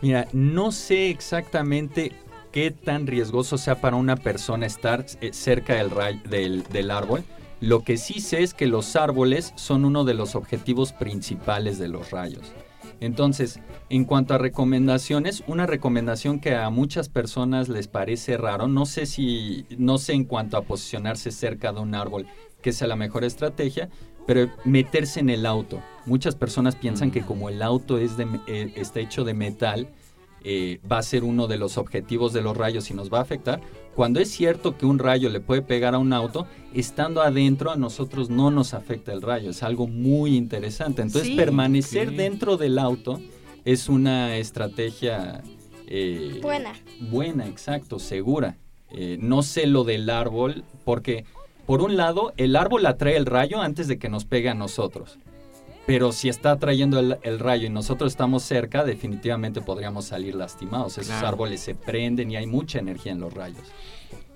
[0.02, 2.12] Mira, no sé exactamente
[2.52, 5.90] qué tan riesgoso sea para una persona estar eh, cerca del,
[6.30, 7.24] del, del árbol.
[7.62, 11.88] Lo que sí sé es que los árboles son uno de los objetivos principales de
[11.88, 12.52] los rayos.
[13.00, 18.86] Entonces, en cuanto a recomendaciones, una recomendación que a muchas personas les parece raro, no
[18.86, 22.26] sé si, no sé en cuanto a posicionarse cerca de un árbol,
[22.62, 23.90] que sea la mejor estrategia,
[24.26, 25.82] pero meterse en el auto.
[26.06, 29.90] Muchas personas piensan que como el auto es de, eh, está hecho de metal,
[30.44, 33.22] eh, va a ser uno de los objetivos de los rayos y nos va a
[33.22, 33.62] afectar.
[33.96, 37.78] Cuando es cierto que un rayo le puede pegar a un auto, estando adentro a
[37.78, 39.52] nosotros no nos afecta el rayo.
[39.52, 41.02] Es algo muy interesante.
[41.02, 41.36] Entonces Sí.
[41.36, 43.22] permanecer dentro del auto
[43.64, 45.42] es una estrategia
[45.88, 46.74] eh, Buena.
[47.00, 48.58] Buena, exacto, segura.
[48.92, 51.26] Eh, no sé lo del árbol, porque
[51.66, 55.20] por un lado el árbol atrae el rayo antes de que nos pegue a nosotros.
[55.86, 60.98] Pero si está atrayendo el, el rayo y nosotros estamos cerca, definitivamente podríamos salir lastimados.
[60.98, 61.28] Esos Claro.
[61.28, 63.62] árboles se prenden y hay mucha energía en los rayos.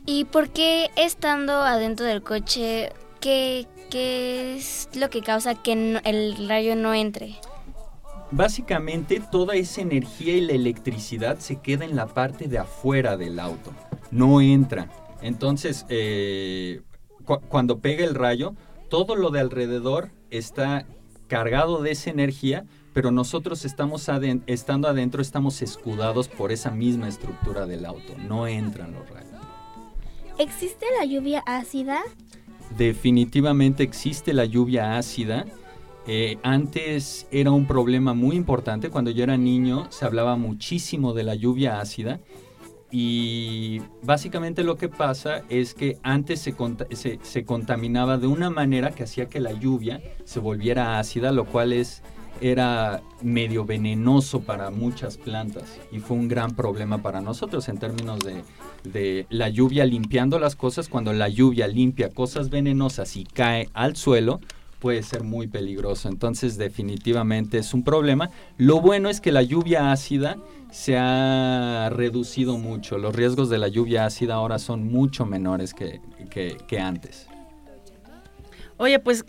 [0.05, 5.99] ¿Y por qué estando adentro del coche, qué, qué es lo que causa que no-
[6.03, 7.35] el rayo no entre?
[8.31, 13.39] Básicamente toda esa energía y la electricidad se queda en la parte de afuera del
[13.39, 13.71] auto,
[14.11, 14.87] no entra.
[15.23, 16.81] Entonces, eh,
[17.25, 18.53] cu- cuando pega el rayo,
[18.89, 20.85] todo lo de alrededor está
[21.29, 24.09] cargado de esa energía, pero nosotros estamos
[24.47, 29.29] estando adentro estamos escudados por esa misma estructura del auto, no entran los rayos.
[30.37, 32.01] ¿Existe la lluvia ácida?
[32.77, 35.45] Definitivamente existe la lluvia ácida.
[36.07, 38.89] Eh, antes era un problema muy importante.
[38.89, 42.19] Cuando yo era niño se hablaba muchísimo de la lluvia ácida.
[42.91, 49.03] Y básicamente lo que pasa es que antes se, se contaminaba de una manera que
[49.03, 52.01] hacía que la lluvia se volviera ácida, lo cual es,
[52.41, 58.19] era medio venenoso para muchas plantas y fue un gran problema para nosotros en términos
[58.19, 58.43] de,
[58.83, 60.89] de la lluvia limpiando las cosas.
[60.89, 64.39] Cuando la lluvia limpia cosas venenosas y cae al suelo,
[64.79, 66.09] puede ser muy peligroso.
[66.09, 68.31] Entonces definitivamente es un problema.
[68.57, 70.37] Lo bueno es que la lluvia ácida
[70.71, 72.97] se ha reducido mucho.
[72.97, 75.99] Los riesgos de la lluvia ácida ahora son mucho menores que,
[76.29, 77.27] que- antes.
[78.77, 79.25] Oye, pues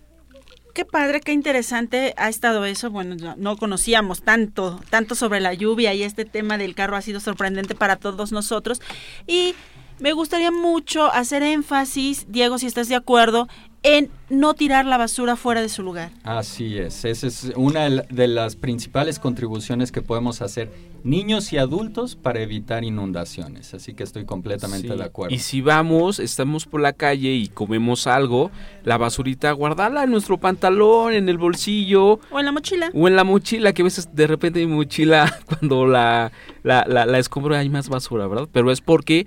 [0.74, 2.90] qué padre, qué interesante ha estado eso.
[2.90, 7.02] Bueno, no, no conocíamos tanto, tanto sobre la lluvia y este tema del carro ha
[7.02, 8.80] sido sorprendente para todos nosotros.
[9.26, 9.54] Y
[9.98, 13.48] me gustaría mucho hacer énfasis, Diego, si estás de acuerdo,
[13.82, 16.10] en no tirar la basura fuera de su lugar.
[16.22, 20.70] Así es, esa es una de la- de las principales contribuciones que podemos hacer
[21.02, 23.72] niños y adultos para evitar inundaciones.
[23.72, 25.34] Así que estoy completamente Sí, de acuerdo.
[25.34, 28.50] Y si vamos, estamos por la calle y comemos algo,
[28.84, 32.20] la basurita guardarla en nuestro pantalón, en el bolsillo.
[32.30, 32.90] O en la mochila.
[32.92, 36.30] O en la mochila, que a veces de repente mi mochila, cuando la,
[36.62, 38.46] la, la, la escombro hay más basura, ¿verdad?
[38.52, 39.26] Pero es porque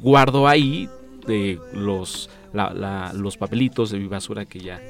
[0.00, 0.88] guardo ahí
[1.26, 4.80] de los, la- la- los papelitos de mi basura que ya...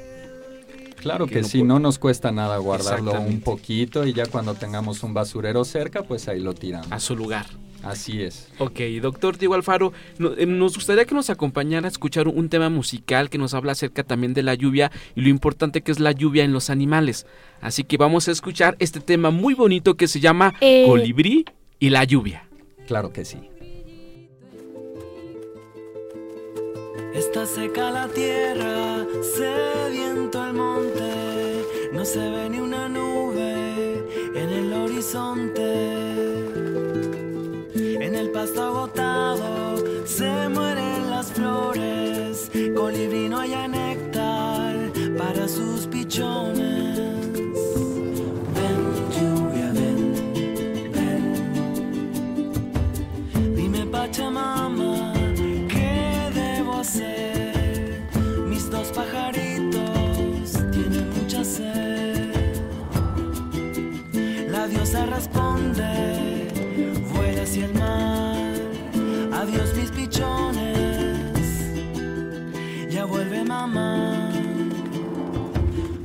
[1.01, 4.55] Claro que, no sí, puedo- no nos cuesta nada guardarlo un poquito y ya cuando
[4.55, 6.93] tengamos un basurero cerca, pues ahí lo tiramos.
[6.93, 7.47] A su lugar.
[7.83, 8.47] Así es.
[8.61, 12.69] Ok, doctor Diego Alfaro, no- eh, nos gustaría que nos acompañara a escuchar un tema
[12.69, 16.13] musical que nos habla acerca también de la lluvia y lo importante que es la
[16.13, 17.27] lluvia en los animales.
[17.61, 20.85] Así que vamos a escuchar este tema muy bonito que se llama Eh.
[20.87, 21.45] Colibrí
[21.81, 22.45] y la lluvia.
[22.87, 23.39] Claro que sí.
[27.15, 29.07] Está seca la tierra,
[29.37, 34.03] sediento el monte, no se ve ni una nube
[34.35, 35.63] en el horizonte.
[37.75, 46.99] En el pasto agotado se mueren las flores, colibrí no haya néctar para sus pichones.
[48.57, 48.79] Ven,
[49.15, 50.15] lluvia, ven,
[50.93, 51.25] ven.
[53.55, 54.62] Dime, Pachamama, ¿qué
[56.83, 62.33] Mis dos pajaritos tienen mucha sed.
[64.51, 66.49] La diosa responde,
[67.15, 68.37] vuela hacia el mar.
[69.33, 71.39] Adiós mis pichones,
[72.91, 74.33] ya vuelve mamá.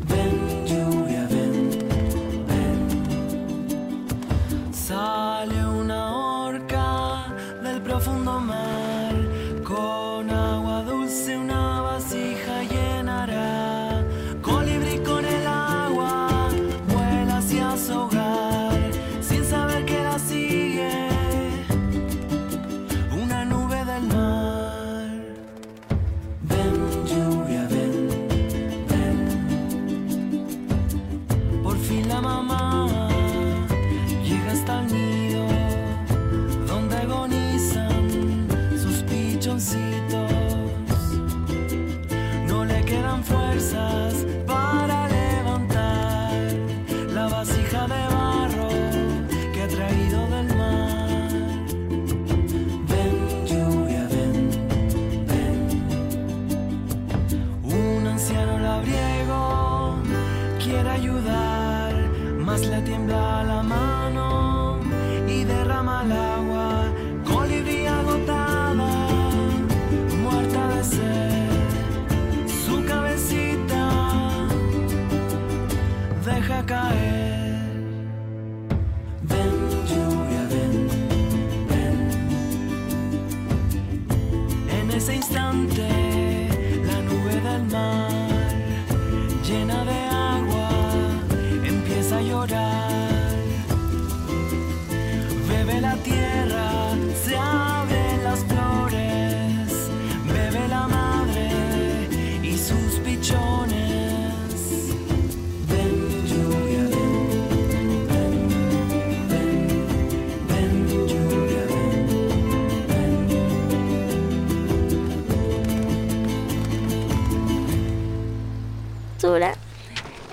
[0.07, 1.69] Ven, lluvia, ven,
[2.47, 2.88] ven.
[4.71, 6.07] Sale una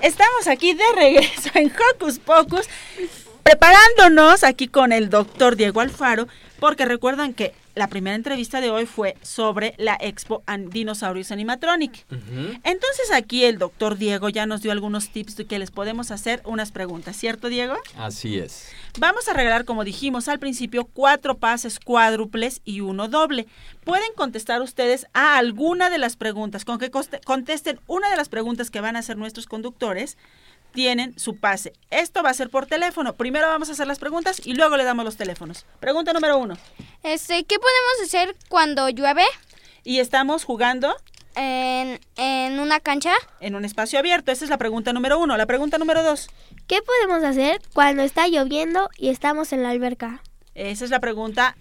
[0.05, 2.69] Estamos aquí de regreso en Hocus Pocus,
[3.41, 6.27] preparándonos aquí con el doctor Diego Alfaro,
[6.59, 12.05] porque recuerdan que la primera entrevista de hoy fue sobre la Expo An- Dinosaurios Animatronic.
[12.63, 16.41] Entonces aquí el doctor Diego ya nos dio algunos tips de que les podemos hacer
[16.45, 17.75] unas preguntas, ¿cierto Diego?
[17.97, 18.69] Así es.
[18.97, 23.45] Vamos a regalar, como dijimos al principio, cuatro pases cuádruples y uno doble.
[23.83, 26.63] Pueden contestar ustedes a alguna de las preguntas.
[26.65, 26.89] Con que
[27.25, 30.17] contesten una de las preguntas que van a hacer nuestros conductores,
[30.75, 31.73] tienen su pase.
[31.89, 33.13] Esto va a ser por teléfono.
[33.13, 35.65] Primero vamos a hacer las preguntas y luego le damos los teléfonos.
[35.79, 36.55] Pregunta número uno.
[37.01, 39.23] Este, ¿qué podemos hacer cuando llueve?
[39.83, 40.95] Y estamos jugando
[41.35, 43.13] en, en una cancha.
[43.39, 44.31] En un espacio abierto.
[44.31, 45.37] Esa es la pregunta número uno.
[45.37, 46.29] La pregunta número dos.
[46.67, 50.21] ¿Qué podemos hacer cuando está lloviendo y estamos en la alberca?
[50.53, 51.55] Esa es la pregunta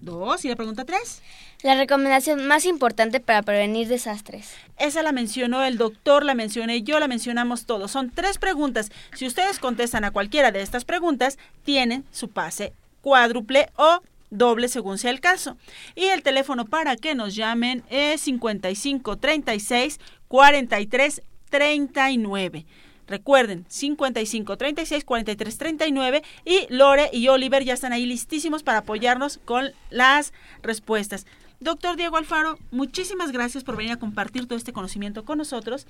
[0.00, 0.44] dos.
[0.44, 1.22] ¿Y la pregunta tres?
[1.62, 4.52] La recomendación más importante para prevenir desastres.
[4.78, 7.92] Esa la mencionó el doctor, la mencioné yo, la mencionamos todos.
[7.92, 8.90] Son tres preguntas.
[9.14, 14.00] Si ustedes contestan a cualquiera de estas preguntas, tienen su pase cuádruple o
[14.30, 15.56] doble según sea el caso.
[15.94, 22.66] Y el teléfono para que nos llamen es 55 36 43 39.
[23.06, 29.38] Recuerden, 55 36 43 39 y Lore y Oliver ya están ahí listísimos para apoyarnos
[29.44, 30.32] con las
[30.62, 31.26] respuestas.
[31.62, 35.86] Doctor Diego Alfaro, muchísimas gracias por venir a compartir todo este conocimiento con nosotros.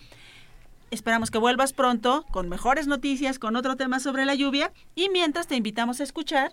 [0.91, 5.47] Esperamos que vuelvas pronto con mejores noticias, con otro tema sobre la lluvia y mientras
[5.47, 6.53] te invitamos a escuchar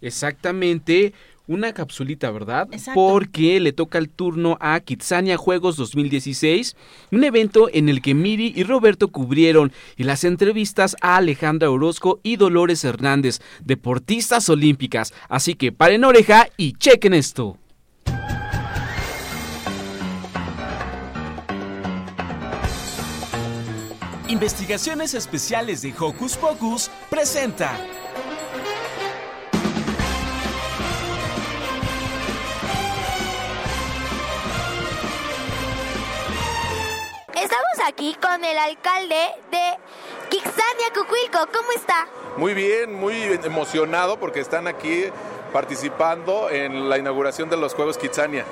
[0.00, 1.12] Exactamente,
[1.46, 2.68] una capsulita, ¿verdad?
[2.70, 2.94] Exacto.
[2.94, 6.76] Porque le toca el turno a Kitsania Juegos 2016,
[7.10, 12.20] un evento en el que Miri y Roberto cubrieron y las entrevistas a Alejandra Orozco
[12.22, 15.12] y Dolores Hernández, deportistas olímpicas.
[15.28, 17.58] Así que paren oreja y chequen esto.
[24.30, 27.76] Investigaciones Especiales de Hocus Pocus presenta
[37.34, 39.16] Estamos aquí con el alcalde
[39.50, 39.78] de
[40.28, 41.48] Kixania, Cucuilco.
[41.52, 42.06] ¿Cómo está?
[42.36, 45.06] Muy bien, muy emocionado porque están aquí
[45.52, 48.44] participando en la inauguración de los Juegos Kitsania.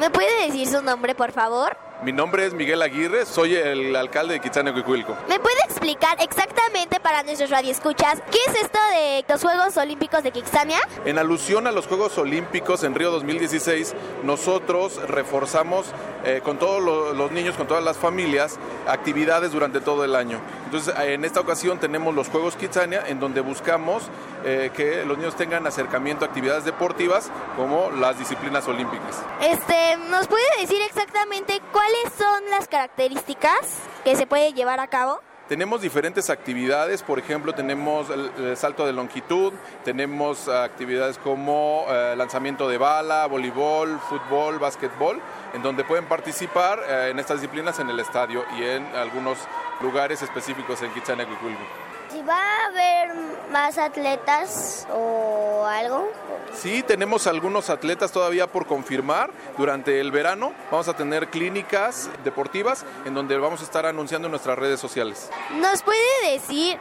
[0.00, 1.76] ¿Me puede decir su nombre, por favor?
[2.02, 5.16] Mi nombre es Miguel Aguirre, soy el alcalde de Kitsania, Cuicuilco.
[5.28, 10.30] ¿Me puede explicar exactamente para nuestros radioescuchas qué es esto de los Juegos Olímpicos de
[10.30, 10.78] Kixania?
[11.06, 13.94] En alusión a los Juegos Olímpicos en Río 2016,
[14.24, 15.86] nosotros reforzamos
[16.24, 20.40] eh, con todos lo- los niños, con todas las familias, actividades durante todo el año.
[20.66, 24.02] Entonces, en esta ocasión tenemos los Juegos Kitsania, en donde buscamos
[24.44, 29.22] eh, que los niños tengan acercamiento a actividades deportivas como las disciplinas olímpicas.
[29.40, 35.20] Este, ¿nos puede decir exactamente cuáles son las características que se puede llevar a cabo?
[35.48, 39.52] Tenemos diferentes actividades, por ejemplo, tenemos el, salto de longitud,
[39.84, 45.20] tenemos actividades como eh, lanzamiento de bala, voleibol, fútbol, básquetbol,
[45.54, 49.38] en donde pueden participar eh, en estas disciplinas en el estadio y en algunos
[49.80, 51.85] lugares específicos en Kitsania, Cuicuilco.
[52.10, 53.14] Si va a haber
[53.50, 56.10] más atletas o algo.
[56.54, 59.30] Sí, tenemos algunos atletas todavía por confirmar.
[59.58, 64.32] Durante el verano vamos a tener clínicas deportivas en donde vamos a estar anunciando en
[64.32, 65.30] nuestras redes sociales.
[65.60, 66.78] ¿Nos puede decir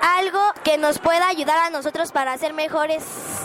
[0.00, 3.04] algo que nos pueda ayudar a nosotros para ser mejores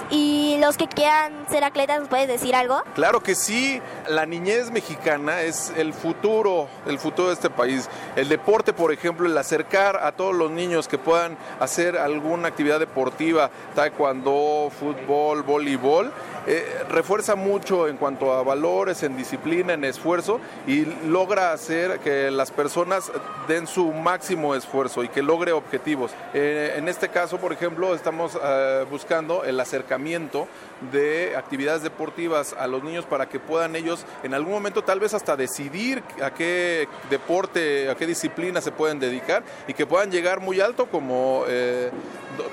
[0.10, 2.84] y los que quieran ser atletas, ¿nos puede decir algo?
[2.94, 7.90] Claro que sí, la niñez mexicana es el futuro, el futuro de este país.
[8.16, 12.80] El deporte, por ejemplo, el acercar a todos los niños que puedan hacer alguna actividad
[12.80, 16.12] deportiva, taekwondo, fútbol, voleibol,
[16.48, 22.30] eh, refuerza mucho en cuanto a valores, en disciplina, en esfuerzo y logra hacer que
[22.30, 23.12] las personas
[23.48, 26.12] den su máximo esfuerzo y que logre objetivos.
[26.46, 30.48] En este caso, por ejemplo, estamos eh, buscando el acercamiento
[30.92, 35.14] de actividades deportivas a los niños para que puedan ellos en algún momento tal vez
[35.14, 40.40] hasta decidir a qué deporte, a qué disciplina se pueden dedicar y que puedan llegar
[40.40, 41.92] muy alto como, eh,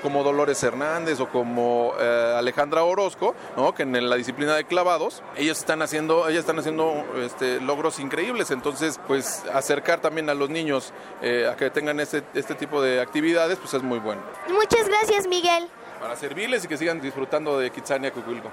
[0.01, 3.35] como Dolores Hernández o como eh, Alejandra Orozco,
[3.75, 8.51] que en la disciplina de clavados, ellos están haciendo, ellas están haciendo este, logros increíbles,
[8.51, 13.01] entonces pues acercar también a los niños eh, a que tengan este, este tipo de
[13.01, 14.21] actividades pues es muy bueno.
[14.49, 15.67] Muchas gracias, Miguel.
[15.99, 18.51] Para servirles y que sigan disfrutando de Kitsania Cucuilco.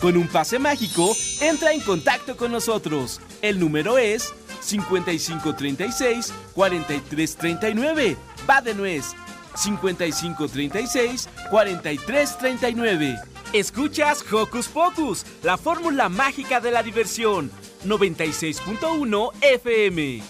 [0.00, 3.20] Con un pase mágico, entra en contacto con nosotros.
[3.42, 8.16] El número es 5536 4339.
[8.48, 9.14] Va de nuez.
[9.56, 13.16] 5536 4339.
[13.52, 17.50] Escuchas Hocus Pocus, la fórmula mágica de la diversión.
[17.86, 20.22] 96.1 FM.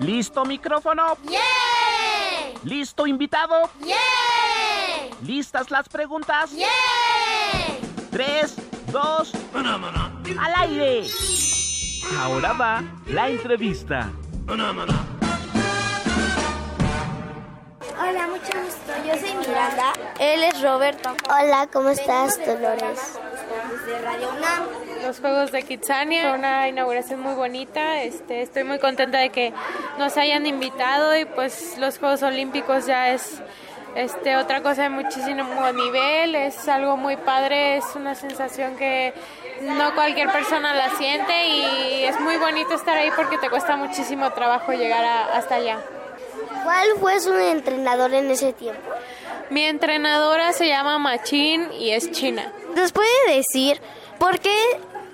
[0.00, 1.16] ¿Listo micrófono?
[1.28, 1.38] ¡Yeah!
[2.64, 3.70] ¿Listo invitado?
[3.84, 3.96] ¡Yeah!
[5.24, 6.50] ¿Listas las preguntas?
[6.52, 6.66] ¡Yeah!
[8.10, 8.56] Tres,
[8.90, 11.06] dos, al aire.
[12.18, 14.10] Ahora va la entrevista.
[18.28, 18.92] Mucho gusto.
[19.06, 19.92] Yo soy Miranda.
[20.18, 21.14] Él es Roberto.
[21.28, 23.18] Hola, ¿cómo estás, Dolores?
[23.70, 24.66] Desde Radio UNAM.
[25.02, 28.02] Los Juegos de Kitsania fue una inauguración muy bonita.
[28.02, 29.52] Este, estoy muy contenta de que
[29.98, 33.40] nos hayan invitado y pues los Juegos Olímpicos ya es
[33.94, 36.34] este, otra cosa de muchísimo nivel.
[36.34, 39.14] Es algo muy padre, es una sensación que
[39.62, 44.30] no cualquier persona la siente y es muy bonito estar ahí porque te cuesta muchísimo
[44.32, 45.78] trabajo llegar a- hasta allá.
[46.64, 48.80] ¿Cuál fue su entrenador en ese tiempo?
[49.50, 52.52] Mi entrenadora se llama Machín y es china.
[52.76, 53.80] ¿Nos puede decir
[54.18, 54.54] por qué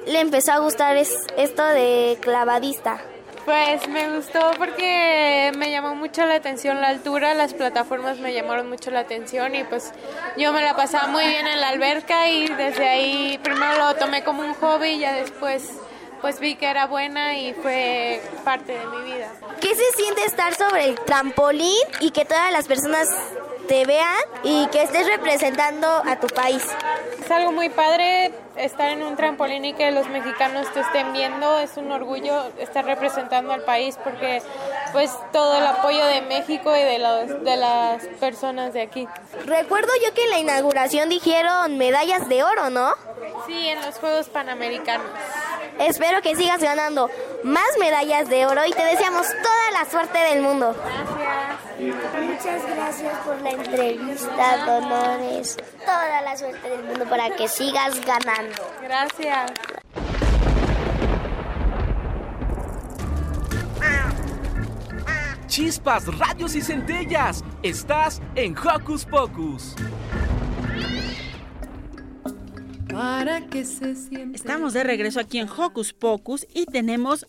[0.07, 3.01] le empezó a gustar es- esto de clavadista?
[3.45, 8.71] Pues me gustó porque me llamó mucho la atención la altura, las plataformas me llamaron
[8.71, 9.93] mucho la atención y pues
[10.39, 14.25] yo me la pasaba muy bien en la alberca y desde ahí primero lo tomé
[14.25, 15.69] como un hobby y ya después
[16.25, 19.31] pues vi que era buena y fue parte de mi vida.
[19.61, 23.11] ¿Qué se siente estar sobre el trampolín y que todas las personas
[23.69, 26.67] te vean y que estés representando a tu país?
[27.23, 31.59] Es algo muy padre estar en un trampolín y que los mexicanos te estén viendo.
[31.59, 34.41] Es un orgullo estar representando al país porque
[34.93, 39.07] pues todo el apoyo de México y de, los, de las personas de aquí.
[39.45, 42.95] Recuerdo yo que en la inauguración dijeron medallas de oro, ¿no?
[43.47, 45.11] Sí, en los Juegos Panamericanos.
[45.79, 47.11] Espero que sigas ganando
[47.43, 50.75] más medallas de oro y te deseamos toda la suerte del mundo.
[51.79, 55.57] Muchas gracias por la entrevista, Dolores.
[55.85, 58.63] Toda la suerte del mundo para que sigas ganando.
[58.83, 59.53] Gracias.
[65.47, 67.45] Chispas, radios y centellas.
[67.63, 69.77] Estás en Hocus Pocus.
[72.89, 73.95] Para que se
[74.35, 77.27] Estamos de regreso aquí en Hocus Pocus y tenemos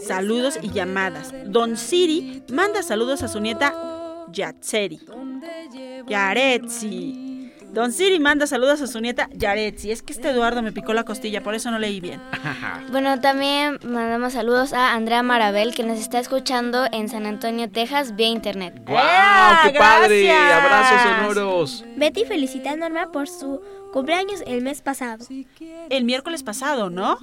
[0.00, 1.32] saludos y llamadas.
[1.46, 3.74] Don Siri manda saludos a su nieta
[4.32, 5.00] Yatseri.
[6.06, 7.33] Yaretsi.
[7.74, 9.90] Don Siri manda saludos a su nieta Yaretsi.
[9.90, 12.20] Es que este Eduardo me picó la costilla, por eso no leí bien.
[12.90, 18.14] Bueno, también mandamos saludos a Andrea Marabel, que nos está escuchando en San Antonio, Texas,
[18.14, 18.74] vía internet.
[18.86, 18.96] ¡Wow!
[19.64, 20.30] ¡Qué padre!
[20.30, 21.84] Abrazos sonoros.
[21.96, 23.60] Betty felicita a Norma por su
[23.92, 25.24] cumpleaños el mes pasado.
[25.90, 27.18] El miércoles pasado, ¿no?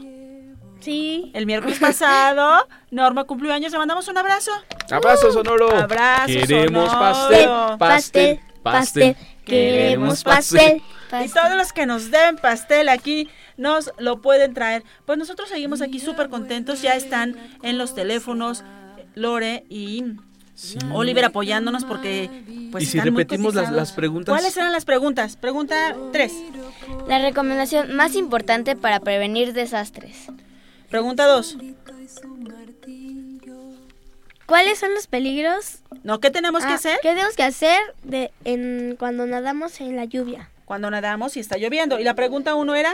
[0.81, 1.31] Sí.
[1.33, 3.71] El miércoles pasado, Norma cumplió años.
[3.71, 4.51] Le mandamos un abrazo.
[4.89, 5.69] Abrazo sonoro.
[5.75, 6.99] Abrazo Queremos sonoro.
[6.99, 9.15] pastel, pastel, pastel.
[9.45, 10.81] Queremos pastel.
[11.23, 14.83] Y todos los que nos den pastel aquí nos lo pueden traer.
[15.05, 16.81] Pues nosotros seguimos aquí súper contentos.
[16.81, 18.63] Ya están en los teléfonos
[19.15, 20.03] Lore y
[20.93, 22.29] Oliver apoyándonos porque
[22.71, 24.33] pues y si están muy repetimos las, las preguntas.
[24.33, 25.35] ¿Cuáles eran las preguntas?
[25.35, 26.33] Pregunta 3.
[27.07, 30.27] La recomendación más importante para prevenir desastres.
[30.89, 31.57] Pregunta 2.
[34.51, 35.79] ¿Cuáles son los peligros?
[36.03, 36.99] No, ¿qué tenemos que Ah, hacer?
[37.01, 40.49] ¿Qué tenemos que hacer de, en, cuando nadamos en la lluvia?
[40.65, 41.99] Cuando nadamos y está lloviendo.
[41.99, 42.93] Y la pregunta 1 era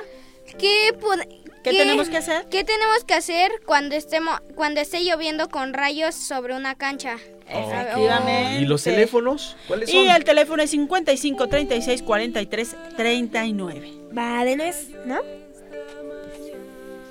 [0.60, 1.28] ¿Qué, pod-
[1.64, 2.46] ¿Qué tenemos que hacer?
[2.50, 7.16] ¿Qué tenemos que hacer cuando estemos cuando esté lloviendo con rayos sobre una cancha?
[7.50, 8.62] Efectivamente.
[8.62, 9.58] ¿Y los teléfonos?
[9.68, 10.00] ¿Cuáles son?
[10.06, 13.94] Y el teléfono es 55 36 43 39.
[14.18, 15.20] Va de nuez, ¿no?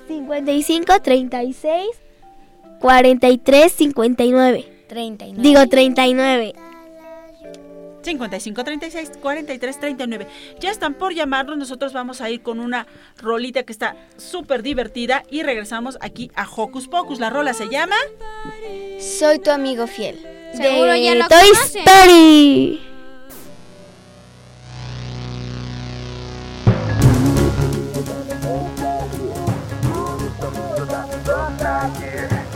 [0.07, 1.85] 55, 36,
[2.79, 4.65] 43, 59.
[4.87, 5.41] 39.
[5.41, 6.53] Digo 39.
[8.03, 10.27] 55 36 43 39.
[10.59, 11.57] Ya están por llamarnos.
[11.57, 16.47] Nosotros vamos a ir con una rolita que está súper divertida y regresamos aquí a
[16.49, 17.19] Hocus Pocus.
[17.19, 17.97] La rola se llama
[18.99, 20.25] Soy tu amigo fiel.
[20.53, 21.81] Seguro ya lo Toy conocen.
[21.85, 22.81] Story.
[31.99, 32.46] Yo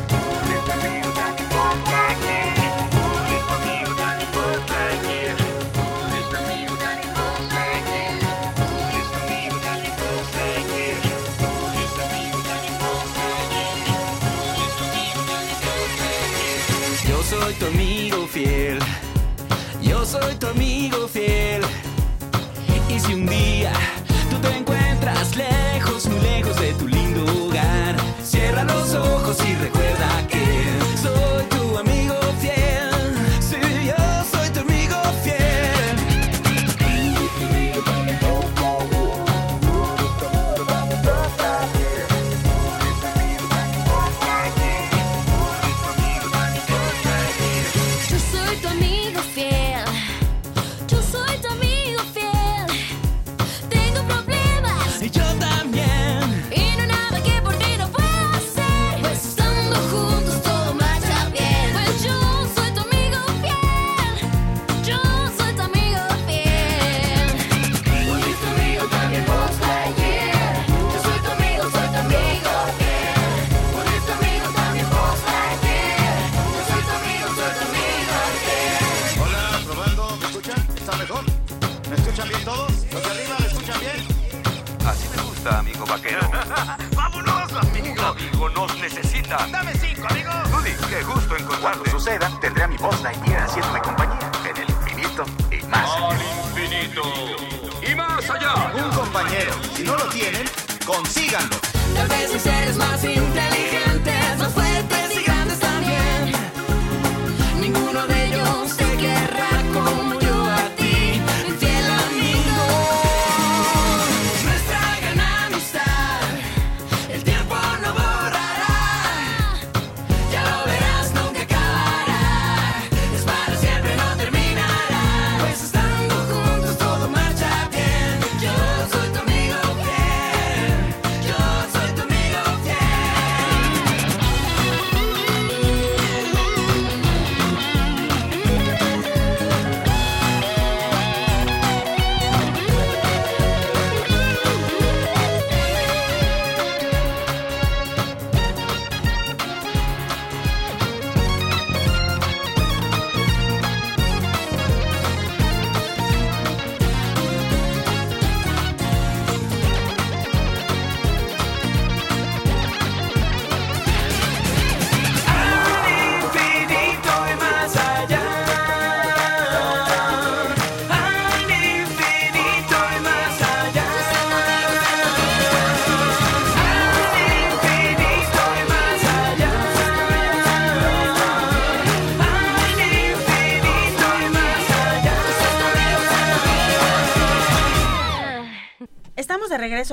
[19.81, 21.61] Yo soy tu amigo fiel.
[22.87, 23.73] Y si un día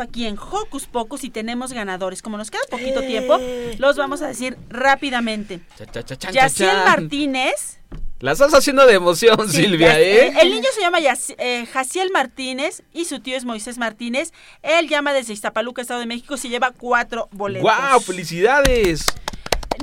[0.00, 2.22] Aquí en Hocus Pocus y tenemos ganadores.
[2.22, 3.38] Como nos queda poquito tiempo,
[3.78, 5.60] los vamos a decir rápidamente.
[5.76, 6.76] Cha, cha, cha, chan, Yaciel.
[6.84, 7.78] Martínez.
[8.20, 10.32] La estás haciendo de emoción, Sí, Silvia, ya- ¿eh?
[10.40, 14.32] El niño se llama Yac- eh, Jaciel Martínez y su tío es Moisés Martínez.
[14.62, 17.62] Él llama desde Iztapaluca, Estado de México, y se lleva cuatro boletos.
[17.62, 18.00] ¡Guau!
[18.00, 19.06] ¡Felicidades!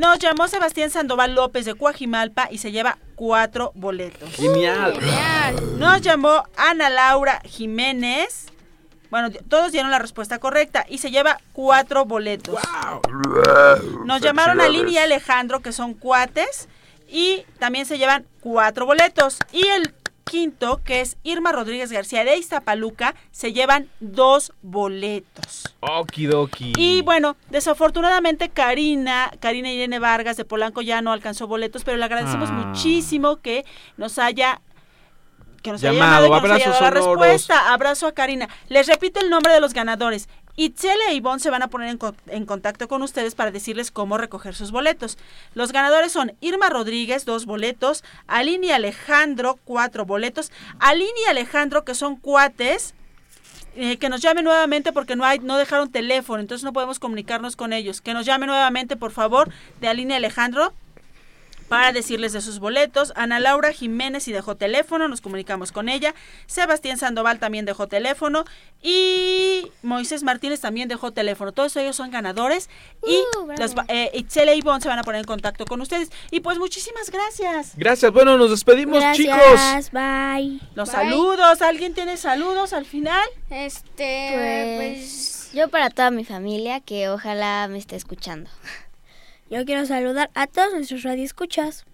[0.02, 4.30] Nos llamó Sebastián Sandoval López de Cuajimalpa y se lleva cuatro boletos.
[4.32, 5.00] Genial.
[5.78, 8.48] Nos llamó Ana Laura Jiménez.
[9.16, 12.60] Bueno, todos dieron la respuesta correcta y se lleva cuatro boletos.
[14.04, 16.68] Nos llamaron a Lini y Alejandro, que son cuates,
[17.08, 19.40] y también se llevan cuatro boletos.
[19.54, 19.94] Y el
[20.26, 25.74] quinto, que es Irma Rodríguez García de Iztapaluca, se llevan dos boletos.
[25.80, 26.74] Okidoki.
[26.76, 32.04] Y bueno, desafortunadamente Karina, Karina Irene Vargas de Polanco ya no alcanzó boletos, pero le
[32.04, 32.54] agradecemos Ah.
[32.54, 33.64] muchísimo que
[33.96, 34.60] nos haya
[35.66, 37.74] que nos Llamado, haya llamado que nos haya dado la respuesta.
[37.74, 38.48] Abrazo a Karina.
[38.70, 40.30] Les repito el nombre de los ganadores.
[40.58, 43.92] Itzel e Ivonne se van a poner en, co- en contacto con ustedes para decirles
[43.92, 45.18] cómo recoger sus boletos.
[45.54, 51.84] Los ganadores son Irma Rodríguez, dos boletos, Aline y Alejandro, cuatro boletos, Aline y Alejandro,
[51.84, 52.94] que son cuates,
[53.76, 57.58] eh, que nos llamen nuevamente porque no hay, no dejaron teléfono, entonces no podemos comunicarnos
[57.58, 58.00] con ellos.
[58.00, 59.50] Que nos llamen nuevamente, por favor,
[59.82, 60.72] de Aline y Alejandro
[61.68, 63.12] para decirles de sus boletos.
[63.16, 66.14] Ana Laura Jiménez y dejó teléfono, nos comunicamos con ella.
[66.46, 68.46] Sebastián Sandoval también dejó teléfono
[68.82, 71.52] y Moisés Martínez también dejó teléfono.
[71.52, 72.70] Todos ellos son ganadores
[73.08, 73.24] y
[73.76, 76.12] va- eh, e Ivonne se van a poner en contacto con ustedes.
[76.32, 77.74] Y pues muchísimas gracias.
[77.76, 78.12] Gracias.
[78.12, 79.38] Bueno, nos despedimos, chicos.
[79.92, 80.60] bye.
[80.76, 80.96] Los Bye.
[80.98, 83.28] saludos, ¿alguien tiene saludos al final?
[83.50, 88.50] Este, pues, yo para toda mi familia que ojalá me esté escuchando.
[89.48, 91.86] Yo quiero saludar a todos nuestros radioescuchas.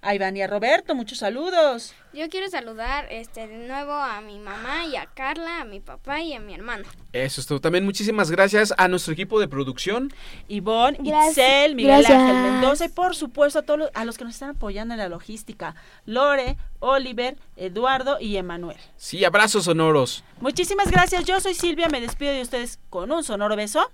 [0.00, 1.92] A Iván y a Roberto, muchos saludos.
[2.14, 6.20] Yo quiero saludar este de nuevo a mi mamá y a Carla, a mi papá
[6.20, 6.84] y a mi hermano.
[7.12, 7.60] Eso es todo.
[7.60, 10.10] También muchísimas gracias a nuestro equipo de producción.
[10.48, 11.36] Ivonne, Gracias.
[11.36, 12.18] Itzel, Miguel Gracias.
[12.18, 14.98] Ángel Mendoza y por supuesto a todos los, a los que nos están apoyando en
[14.98, 15.74] la logística.
[16.06, 18.78] Lore, Oliver, Eduardo y Emanuel.
[18.96, 20.22] Sí, abrazos sonoros.
[20.40, 21.24] Muchísimas gracias.
[21.24, 23.90] Yo soy Silvia, me despido de ustedes con un sonoro beso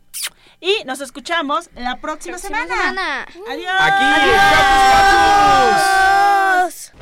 [0.60, 2.82] y nos escuchamos la próxima, Próxima semana.
[2.82, 3.26] semana.
[3.50, 3.74] Adiós.
[3.78, 4.04] Aquí,
[6.62, 6.92] Adiós.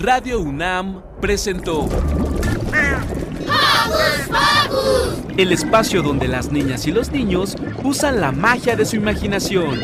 [0.00, 1.88] Radio UNAM presentó
[5.36, 9.80] el espacio donde las niñas y los niños usan la magia de su imaginación.